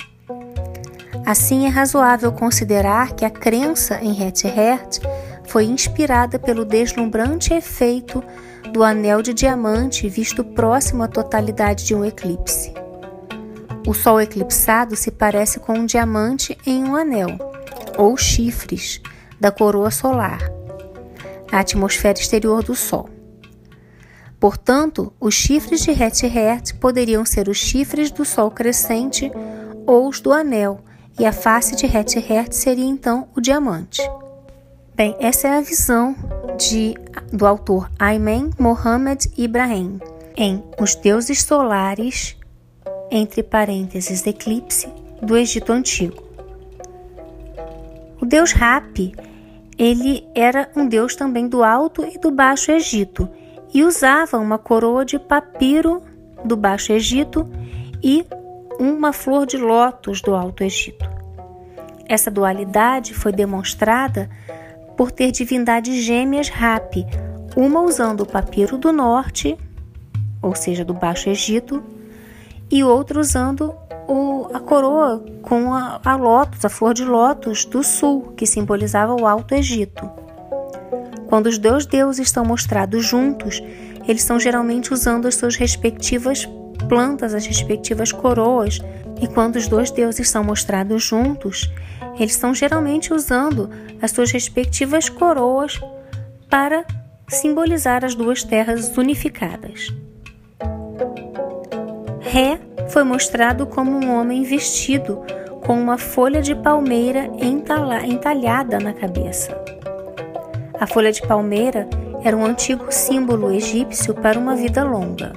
[1.26, 5.00] Assim, é razoável considerar que a crença em Het-Hert
[5.48, 8.22] foi inspirada pelo deslumbrante efeito
[8.74, 12.74] do anel de diamante visto próximo à totalidade de um eclipse.
[13.88, 17.38] O Sol eclipsado se parece com um diamante em um anel,
[17.98, 19.00] ou chifres,
[19.40, 20.40] da coroa solar,
[21.56, 23.10] a atmosfera exterior do Sol.
[24.38, 29.32] Portanto, os chifres de Het-Hert poderiam ser os chifres do Sol crescente
[29.88, 30.82] ou os do anel,
[31.18, 34.02] e a face de Het-Hert seria então o diamante.
[34.96, 36.14] Bem, essa é a visão
[36.58, 36.94] de,
[37.32, 40.02] do autor Ayman Mohamed Ibrahim
[40.36, 42.36] em Os Deuses Solares,
[43.10, 44.90] entre parênteses, eclipse,
[45.22, 46.22] do Egito Antigo.
[48.20, 49.14] O deus Hapi,
[49.78, 53.30] ele era um deus também do Alto e do Baixo Egito
[53.74, 56.02] e usava uma coroa de papiro
[56.44, 57.50] do Baixo Egito
[58.02, 58.26] e
[58.80, 61.10] uma flor de lótus do Alto Egito.
[62.08, 64.30] Essa dualidade foi demonstrada
[64.96, 67.06] por ter divindades gêmeas Rapi,
[67.56, 69.58] uma usando o papiro do norte,
[70.42, 71.84] ou seja, do Baixo Egito,
[72.70, 73.76] e outra usando
[74.08, 79.14] o, a coroa com a, a lótus, a flor de lótus do sul, que simbolizava
[79.14, 80.10] o Alto Egito.
[81.28, 83.62] Quando os dois deuses estão mostrados juntos,
[84.08, 86.48] eles estão geralmente usando as suas respectivas
[86.88, 88.80] plantas, as respectivas coroas,
[89.22, 91.72] e quando os dois deuses são mostrados juntos,
[92.20, 93.70] eles estão geralmente usando
[94.02, 95.80] as suas respectivas coroas
[96.50, 96.86] para
[97.28, 99.92] simbolizar as duas terras unificadas.
[102.36, 102.60] Ré
[102.90, 105.24] foi mostrado como um homem vestido
[105.66, 107.32] com uma folha de palmeira
[108.04, 109.58] entalhada na cabeça.
[110.78, 111.88] A folha de palmeira
[112.26, 115.32] era um antigo símbolo egípcio para uma vida longa.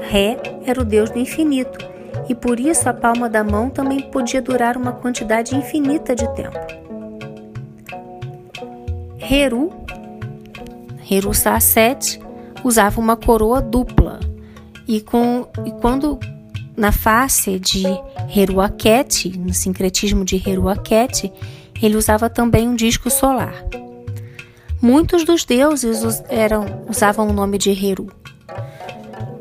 [0.00, 1.78] Ré era o deus do infinito
[2.26, 6.58] e por isso a palma da mão também podia durar uma quantidade infinita de tempo.
[9.30, 9.70] Heru,
[11.10, 12.18] Heru Saaset,
[12.64, 14.20] usava uma coroa dupla
[14.86, 16.18] e, com, e quando
[16.76, 17.84] na face de
[18.34, 21.32] Heru Aket, no sincretismo de Heru Aket,
[21.82, 23.54] ele usava também um disco solar.
[24.80, 28.08] Muitos dos deuses eram, usavam o nome de Heru,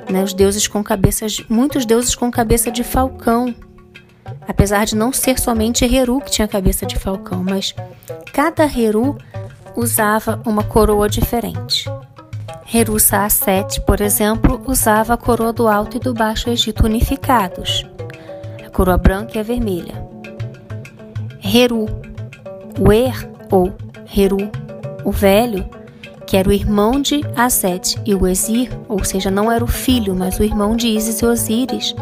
[0.10, 3.54] né, os deuses com cabeças, muitos deuses com cabeça de falcão,
[4.48, 7.76] apesar de não ser somente Heru que tinha cabeça de falcão, mas
[8.32, 9.18] cada Heru
[9.76, 11.86] usava uma coroa diferente.
[12.74, 17.86] Heru Saaset, por exemplo, usava a coroa do Alto e do Baixo Egito unificados,
[18.66, 19.94] a coroa branca e a vermelha.
[21.44, 21.86] Heru,
[22.80, 23.72] o Er ou
[24.18, 24.50] Heru,
[25.04, 25.64] o Velho,
[26.26, 30.16] que era o irmão de Aset e o Ezir, ou seja, não era o filho,
[30.16, 31.96] mas o irmão de Isis e Osíris,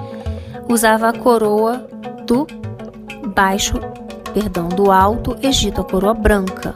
[0.70, 1.86] usava a coroa
[2.26, 2.48] do
[3.36, 3.74] baixo,
[4.34, 6.74] perdão, do alto Egito, a coroa branca.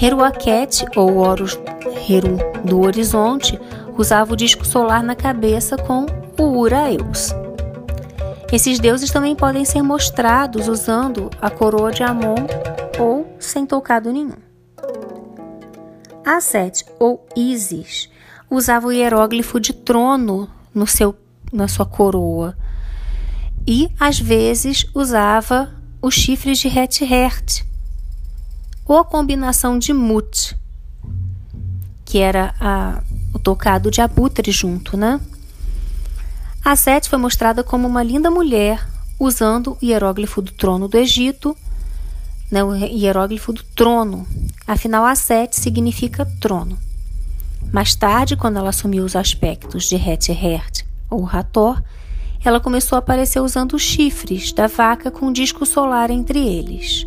[0.00, 1.58] Heruaket, ou Horus
[2.08, 3.58] Heru do horizonte,
[3.96, 6.06] usava o disco solar na cabeça com
[6.38, 7.34] o Uraeus.
[8.52, 12.36] Esses deuses também podem ser mostrados usando a coroa de Amon
[12.98, 14.38] ou sem tocado nenhum.
[16.24, 18.08] Aset ou Isis
[18.48, 21.14] usava o hieróglifo de trono no seu,
[21.52, 22.56] na sua coroa
[23.66, 27.64] e às vezes usava os chifres de Het-Hert
[28.88, 30.56] ou a combinação de Mut,
[32.06, 33.02] que era a,
[33.34, 35.20] o tocado de abutre junto, né?
[36.64, 38.84] A Sete foi mostrada como uma linda mulher
[39.20, 41.54] usando o hieróglifo do trono do Egito,
[42.50, 44.26] né, o hieróglifo do trono.
[44.66, 46.78] Afinal, a Sete significa trono.
[47.70, 51.82] Mais tarde, quando ela assumiu os aspectos de Het-Hert ou Hathor,
[52.42, 57.06] ela começou a aparecer usando os chifres da vaca com um disco solar entre eles,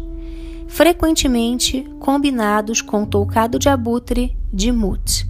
[0.71, 5.27] frequentemente combinados com o toucado de abutre de Mut.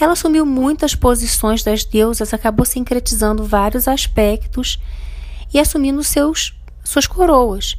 [0.00, 4.80] Ela assumiu muitas posições das deusas, acabou sincretizando vários aspectos
[5.52, 7.76] e assumindo seus, suas coroas.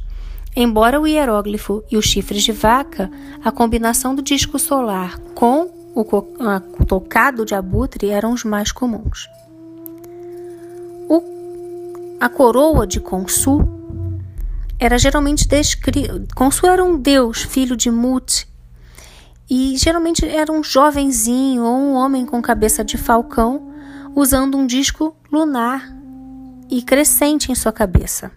[0.54, 3.10] Embora o hieróglifo e os chifres de vaca,
[3.44, 6.04] a combinação do disco solar com o,
[6.86, 9.28] tocado de abutre eram os mais comuns.
[11.08, 11.22] O,
[12.20, 13.76] a coroa de Consu
[14.78, 16.24] era geralmente descrita.
[16.34, 18.46] Consu era um deus, filho de Mut,
[19.48, 23.72] e geralmente era um jovenzinho ou um homem com cabeça de falcão
[24.14, 25.94] usando um disco lunar
[26.68, 28.30] e crescente em sua cabeça.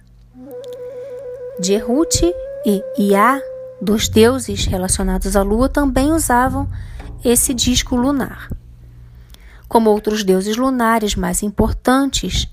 [1.62, 2.22] Jehut
[2.66, 3.42] e Iá,
[3.82, 6.70] dos deuses relacionados à lua, também usavam
[7.24, 8.50] esse disco lunar.
[9.68, 12.48] Como outros deuses lunares mais importantes,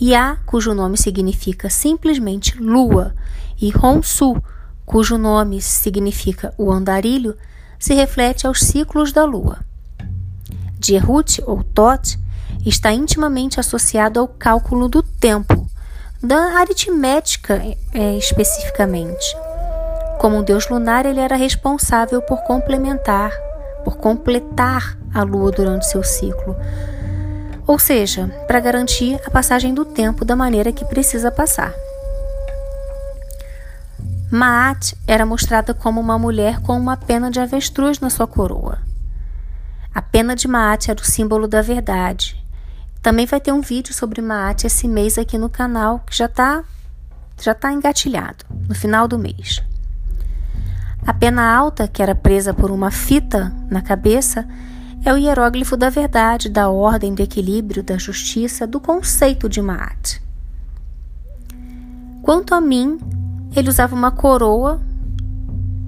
[0.00, 3.14] Iá, cujo nome significa simplesmente lua,
[3.60, 4.36] e Honsu,
[4.84, 7.36] cujo nome significa o andarilho,
[7.78, 9.58] se reflete aos ciclos da lua.
[10.78, 12.18] Dierhut, ou Tot,
[12.64, 15.68] está intimamente associado ao cálculo do tempo,
[16.22, 17.62] da aritmética
[17.92, 19.36] é, especificamente.
[20.18, 23.32] Como um deus lunar, ele era responsável por complementar,
[23.84, 26.56] por completar a lua durante seu ciclo,
[27.66, 31.72] ou seja, para garantir a passagem do tempo da maneira que precisa passar.
[34.30, 38.78] Maat era mostrada como uma mulher com uma pena de avestruz na sua coroa.
[39.94, 42.42] A pena de Maat era o símbolo da verdade.
[43.02, 46.64] Também vai ter um vídeo sobre Maat esse mês aqui no canal, que já está
[47.40, 49.62] já tá engatilhado, no final do mês.
[51.04, 54.46] A pena alta, que era presa por uma fita na cabeça,
[55.04, 60.20] é o hieróglifo da verdade, da ordem, do equilíbrio, da justiça, do conceito de Maat.
[62.22, 62.98] Quanto a mim,
[63.54, 64.80] ele usava uma coroa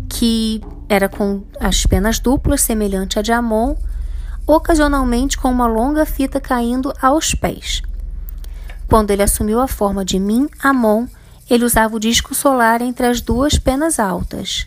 [0.08, 3.76] que era com as penas duplas, semelhante a de Amon,
[4.46, 7.82] ocasionalmente com uma longa fita caindo aos pés.
[8.88, 11.06] Quando ele assumiu a forma de Min Amon,
[11.48, 14.66] ele usava o disco solar entre as duas penas altas.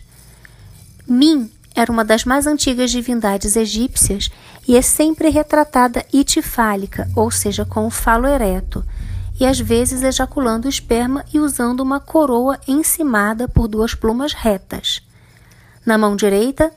[1.06, 1.50] Min
[1.80, 4.30] era uma das mais antigas divindades egípcias
[4.66, 8.84] e é sempre retratada itifálica, ou seja, com o falo ereto,
[9.38, 15.06] e às vezes ejaculando esperma e usando uma coroa encimada por duas plumas retas.
[15.86, 16.72] Na mão direita,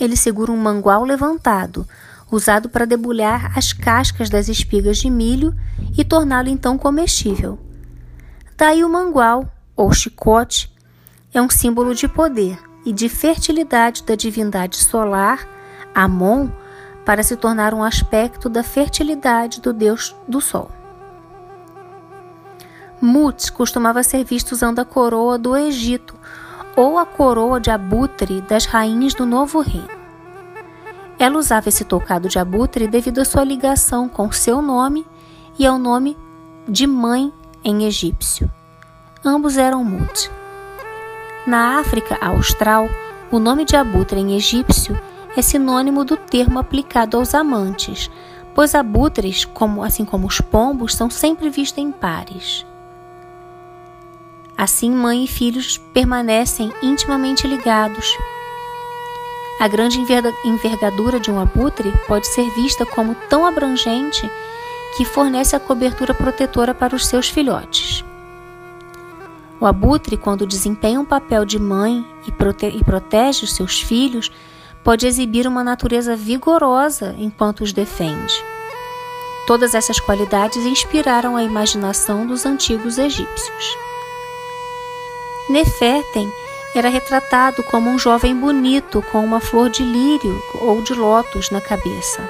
[0.00, 1.86] ele segura um mangual levantado,
[2.32, 5.54] usado para debulhar as cascas das espigas de milho
[5.98, 7.58] e torná-lo então comestível.
[8.56, 10.74] Daí o mangual, ou chicote,
[11.34, 15.46] é um símbolo de poder e de fertilidade da divindade solar,
[15.92, 16.48] Amon,
[17.04, 20.70] para se tornar um aspecto da fertilidade do deus do sol.
[23.00, 26.14] Mut costumava ser visto usando a coroa do Egito
[26.76, 29.96] ou a coroa de abutre das rainhas do novo reino.
[31.18, 35.06] Ela usava esse tocado de abutre devido à sua ligação com seu nome
[35.58, 36.16] e ao nome
[36.68, 37.32] de mãe
[37.64, 38.50] em egípcio.
[39.24, 40.30] Ambos eram Mut.
[41.46, 42.88] Na África Austral,
[43.30, 45.00] o nome de abutre em egípcio
[45.36, 48.10] é sinônimo do termo aplicado aos amantes,
[48.52, 52.66] pois abutres, como, assim como os pombos, são sempre vistos em pares.
[54.58, 58.18] Assim, mãe e filhos permanecem intimamente ligados.
[59.60, 60.00] A grande
[60.44, 64.28] envergadura de um abutre pode ser vista como tão abrangente
[64.96, 68.04] que fornece a cobertura protetora para os seus filhotes.
[69.60, 74.30] O abutre, quando desempenha um papel de mãe e, prote e protege os seus filhos,
[74.84, 78.34] pode exibir uma natureza vigorosa enquanto os defende.
[79.46, 83.76] Todas essas qualidades inspiraram a imaginação dos antigos egípcios.
[85.48, 86.30] Nefertem
[86.74, 91.60] era retratado como um jovem bonito com uma flor de lírio ou de lótus na
[91.60, 92.28] cabeça.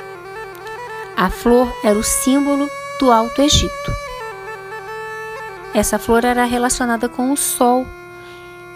[1.17, 2.69] A flor era o símbolo
[3.01, 4.06] do Alto Egito.
[5.77, 7.87] Essa flor era relacionada com o sol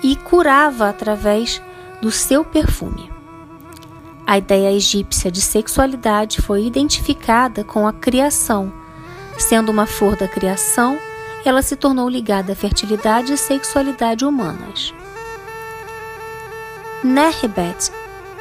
[0.03, 1.63] e curava através
[2.03, 3.11] do seu perfume.
[4.27, 8.71] A ideia egípcia de sexualidade foi identificada com a criação.
[9.39, 10.99] Sendo uma flor da criação,
[11.43, 14.93] ela se tornou ligada à fertilidade e sexualidade humanas.
[17.03, 17.91] Nehbet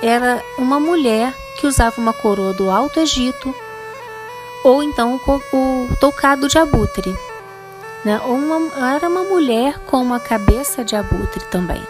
[0.02, 3.56] era uma mulher que usava uma coroa do Alto Egito
[4.66, 7.29] ou então o, o tocado de abutre.
[8.04, 8.18] Né?
[8.20, 11.82] Uma, era uma mulher com uma cabeça de abutre também.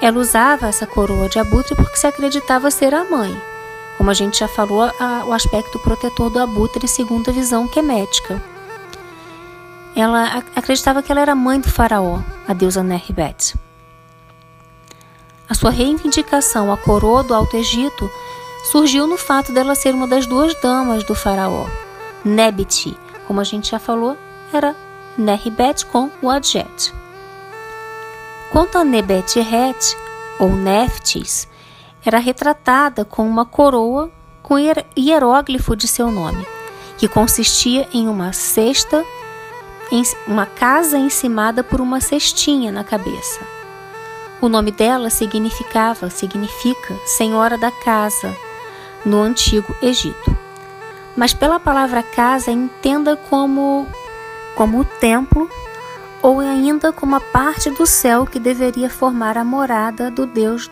[0.00, 3.40] Ela usava essa coroa de abutre porque se acreditava ser a mãe.
[3.96, 8.42] Como a gente já falou, a, o aspecto protetor do abutre segundo a visão quemética.
[9.96, 13.54] Ela acreditava que ela era mãe do faraó, a deusa Nehbet.
[15.48, 18.10] A sua reivindicação à coroa do Alto Egito
[18.64, 21.66] surgiu no fato dela ser uma das duas damas do faraó.
[22.24, 24.16] Nebiti, como a gente já falou,
[24.56, 24.76] era
[25.16, 26.92] Nehbet com Wadjet.
[28.52, 29.96] Quanto a Nebet-Het,
[30.38, 31.48] ou Neftis,
[32.04, 34.10] era retratada com uma coroa
[34.42, 36.46] com hieróglifo de seu nome,
[36.98, 39.04] que consistia em uma cesta,
[39.90, 43.40] em uma casa encimada por uma cestinha na cabeça.
[44.40, 48.36] O nome dela significava, significa Senhora da Casa,
[49.04, 50.36] no antigo Egito.
[51.16, 53.86] Mas pela palavra casa entenda como
[54.56, 55.48] como o templo
[56.22, 60.70] ou ainda como a parte do céu que deveria formar a morada do deus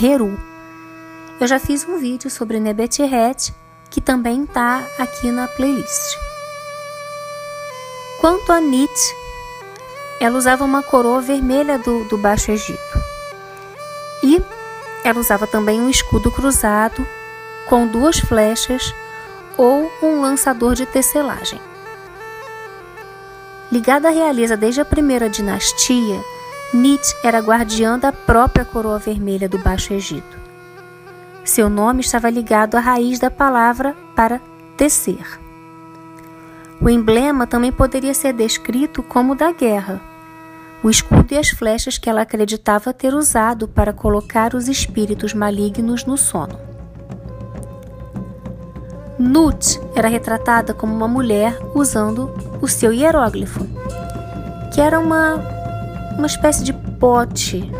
[0.00, 0.38] Heru.
[1.38, 3.52] Eu já fiz um vídeo sobre Nebet-Het,
[3.90, 6.16] que também está aqui na playlist.
[8.20, 8.92] Quanto a Nit,
[10.20, 13.02] ela usava uma coroa vermelha do, do Baixo Egito.
[14.22, 14.40] E
[15.04, 17.06] ela usava também um escudo cruzado
[17.68, 18.94] com duas flechas
[19.58, 21.60] ou um lançador de tecelagem.
[23.72, 26.22] Ligada à realeza desde a primeira dinastia,
[26.74, 30.38] Nit era guardiã da própria coroa vermelha do Baixo Egito.
[31.42, 34.42] Seu nome estava ligado à raiz da palavra para
[34.76, 35.26] tecer.
[36.82, 40.02] O emblema também poderia ser descrito como da guerra,
[40.82, 46.04] o escudo e as flechas que ela acreditava ter usado para colocar os espíritos malignos
[46.04, 46.71] no sono.
[49.18, 53.66] Nut era retratada como uma mulher usando o seu hieróglifo,
[54.72, 55.34] que era uma,
[56.16, 57.70] uma espécie de pote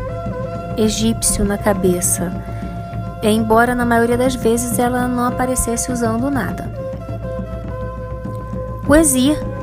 [0.76, 2.32] egípcio na cabeça,
[3.22, 6.70] embora na maioria das vezes ela não aparecesse usando nada.
[8.86, 8.94] O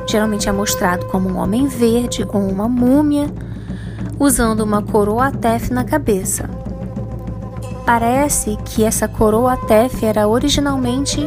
[0.08, 3.30] geralmente é mostrado como um homem verde ou uma múmia,
[4.18, 6.50] usando uma coroa tef na cabeça.
[7.86, 11.20] Parece que essa coroa tef era originalmente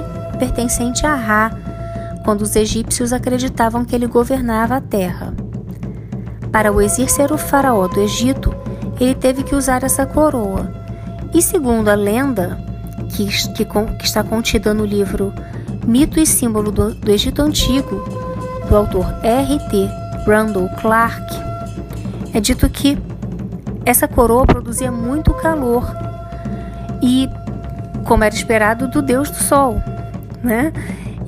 [0.44, 1.52] pertencente a Ra,
[2.26, 5.34] quando os egípcios acreditavam que ele governava a terra.
[6.52, 8.54] Para o Ezir ser o faraó do Egito,
[9.00, 10.70] ele teve que usar essa coroa.
[11.34, 12.60] E segundo a lenda,
[13.10, 15.34] que, que, que está contida no livro
[15.88, 18.04] Mito e Símbolo do, do Egito Antigo,
[18.68, 19.90] do autor R.T.
[20.28, 21.26] Randall Clark,
[22.34, 22.98] é dito que
[23.86, 25.86] essa coroa produzia muito calor
[27.02, 27.30] e,
[28.04, 29.82] como era esperado, do deus do sol
[30.44, 30.74] né?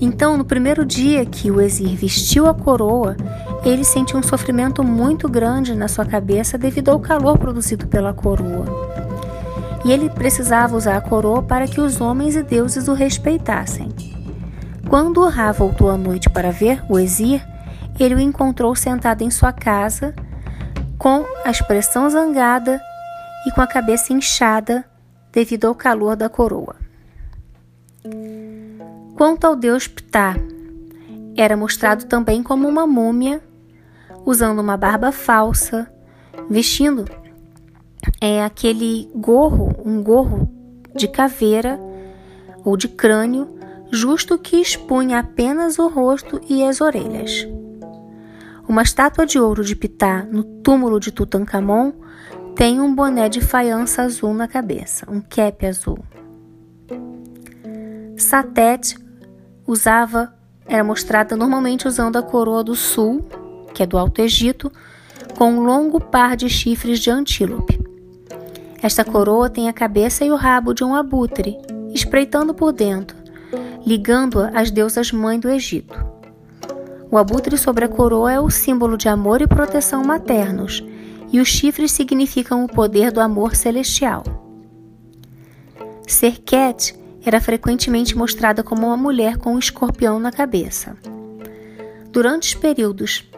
[0.01, 3.15] Então, no primeiro dia que o Exir vestiu a coroa,
[3.63, 8.65] ele sentiu um sofrimento muito grande na sua cabeça devido ao calor produzido pela coroa.
[9.85, 13.89] E ele precisava usar a coroa para que os homens e deuses o respeitassem.
[14.89, 17.45] Quando Ra voltou à noite para ver o Exir,
[17.99, 20.13] ele o encontrou sentado em sua casa,
[20.97, 22.81] com a expressão zangada
[23.47, 24.83] e com a cabeça inchada
[25.31, 26.75] devido ao calor da coroa.
[29.15, 30.35] Quanto ao deus Ptah,
[31.37, 33.41] era mostrado também como uma múmia,
[34.25, 35.89] usando uma barba falsa,
[36.49, 37.05] vestindo
[38.19, 40.49] é, aquele gorro, um gorro
[40.93, 41.79] de caveira
[42.65, 43.57] ou de crânio,
[43.89, 47.47] justo que expunha apenas o rosto e as orelhas.
[48.67, 51.93] Uma estátua de ouro de Ptah no túmulo de Tutankhamon
[52.53, 55.99] tem um boné de faiança azul na cabeça, um cap azul.
[58.17, 59.04] Satet
[59.67, 60.33] usava,
[60.67, 63.25] era mostrada normalmente usando a coroa do sul,
[63.73, 64.71] que é do Alto Egito,
[65.37, 67.79] com um longo par de chifres de antílope.
[68.81, 71.57] Esta coroa tem a cabeça e o rabo de um abutre,
[71.93, 73.17] espreitando por dentro,
[73.85, 76.05] ligando-a às deusas mãe do Egito.
[77.09, 80.83] O abutre sobre a coroa é o símbolo de amor e proteção maternos,
[81.31, 84.23] e os chifres significam o poder do amor celestial.
[86.07, 86.93] Serket
[87.25, 90.95] era frequentemente mostrada como uma mulher com um escorpião na cabeça.
[92.11, 93.29] Durante os períodos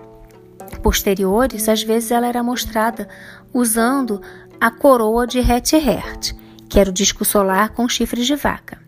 [0.83, 3.07] posteriores, às vezes ela era mostrada
[3.53, 4.21] usando
[4.59, 6.33] a coroa de Het-Hert,
[6.69, 8.85] que era o disco solar com chifres de vaca.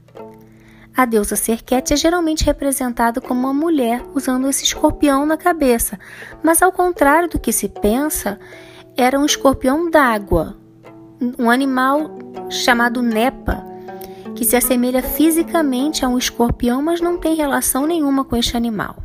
[0.96, 5.98] A deusa Serket é geralmente representada como uma mulher usando esse escorpião na cabeça,
[6.44, 8.38] mas ao contrário do que se pensa,
[8.98, 10.58] era um escorpião d'água,
[11.38, 12.18] um animal
[12.50, 13.69] chamado Nepa,
[14.40, 18.96] que se assemelha fisicamente a um escorpião, mas não tem relação nenhuma com este animal.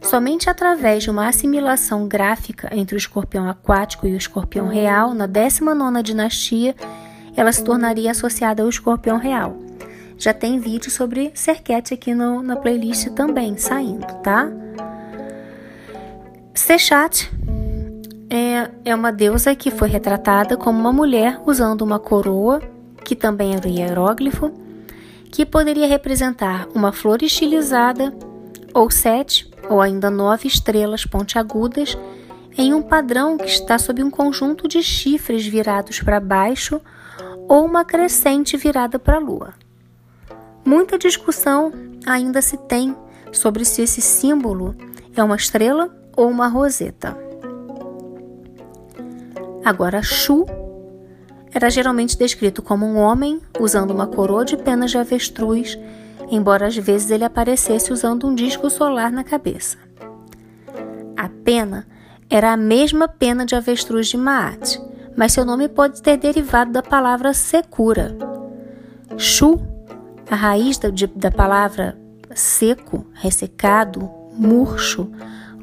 [0.00, 5.28] Somente através de uma assimilação gráfica entre o escorpião aquático e o escorpião real, na
[5.28, 6.74] 19ª dinastia,
[7.36, 9.56] ela se tornaria associada ao escorpião real.
[10.18, 14.50] Já tem vídeo sobre Serket aqui no, na playlist também, saindo, tá?
[16.52, 17.30] Sechat
[18.28, 22.60] é, é uma deusa que foi retratada como uma mulher usando uma coroa,
[23.04, 24.52] que também era um hieróglifo,
[25.30, 28.12] que poderia representar uma flor estilizada,
[28.74, 31.96] ou sete, ou ainda nove estrelas pontiagudas,
[32.56, 36.80] em um padrão que está sob um conjunto de chifres virados para baixo
[37.48, 39.54] ou uma crescente virada para a lua.
[40.64, 41.72] Muita discussão
[42.06, 42.94] ainda se tem
[43.32, 44.76] sobre se esse símbolo
[45.16, 47.16] é uma estrela ou uma roseta.
[49.64, 50.44] Agora, Shu
[51.54, 55.78] era geralmente descrito como um homem usando uma coroa de penas de avestruz,
[56.30, 59.76] embora às vezes ele aparecesse usando um disco solar na cabeça.
[61.16, 61.86] A pena
[62.30, 64.80] era a mesma pena de avestruz de Maat,
[65.14, 68.16] mas seu nome pode ter derivado da palavra secura.
[69.18, 69.60] Shu,
[70.30, 71.98] a raiz da, de, da palavra
[72.34, 75.10] seco, ressecado, murcho,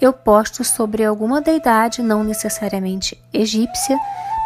[0.00, 3.98] eu posto sobre alguma deidade, não necessariamente egípcia,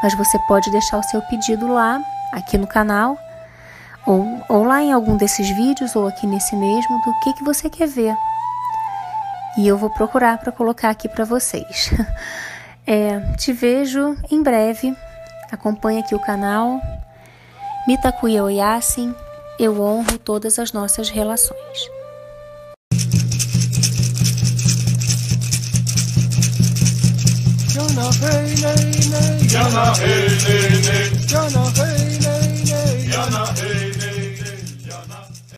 [0.03, 2.01] mas você pode deixar o seu pedido lá,
[2.33, 3.19] aqui no canal,
[4.07, 7.69] ou, ou lá em algum desses vídeos, ou aqui nesse mesmo, do que, que você
[7.69, 8.15] quer ver
[9.59, 11.91] e eu vou procurar para colocar aqui para vocês.
[12.91, 14.97] É, te vejo em breve.
[15.53, 16.81] Acompanhe aqui o canal.
[17.87, 19.15] Mitakuya Oyasin,
[19.59, 21.91] eu honro todas as nossas relações.
[29.53, 31.13] Yana, hey, hey.
[31.31, 33.11] Yana, hey.
[33.11, 33.78] Yana, hey.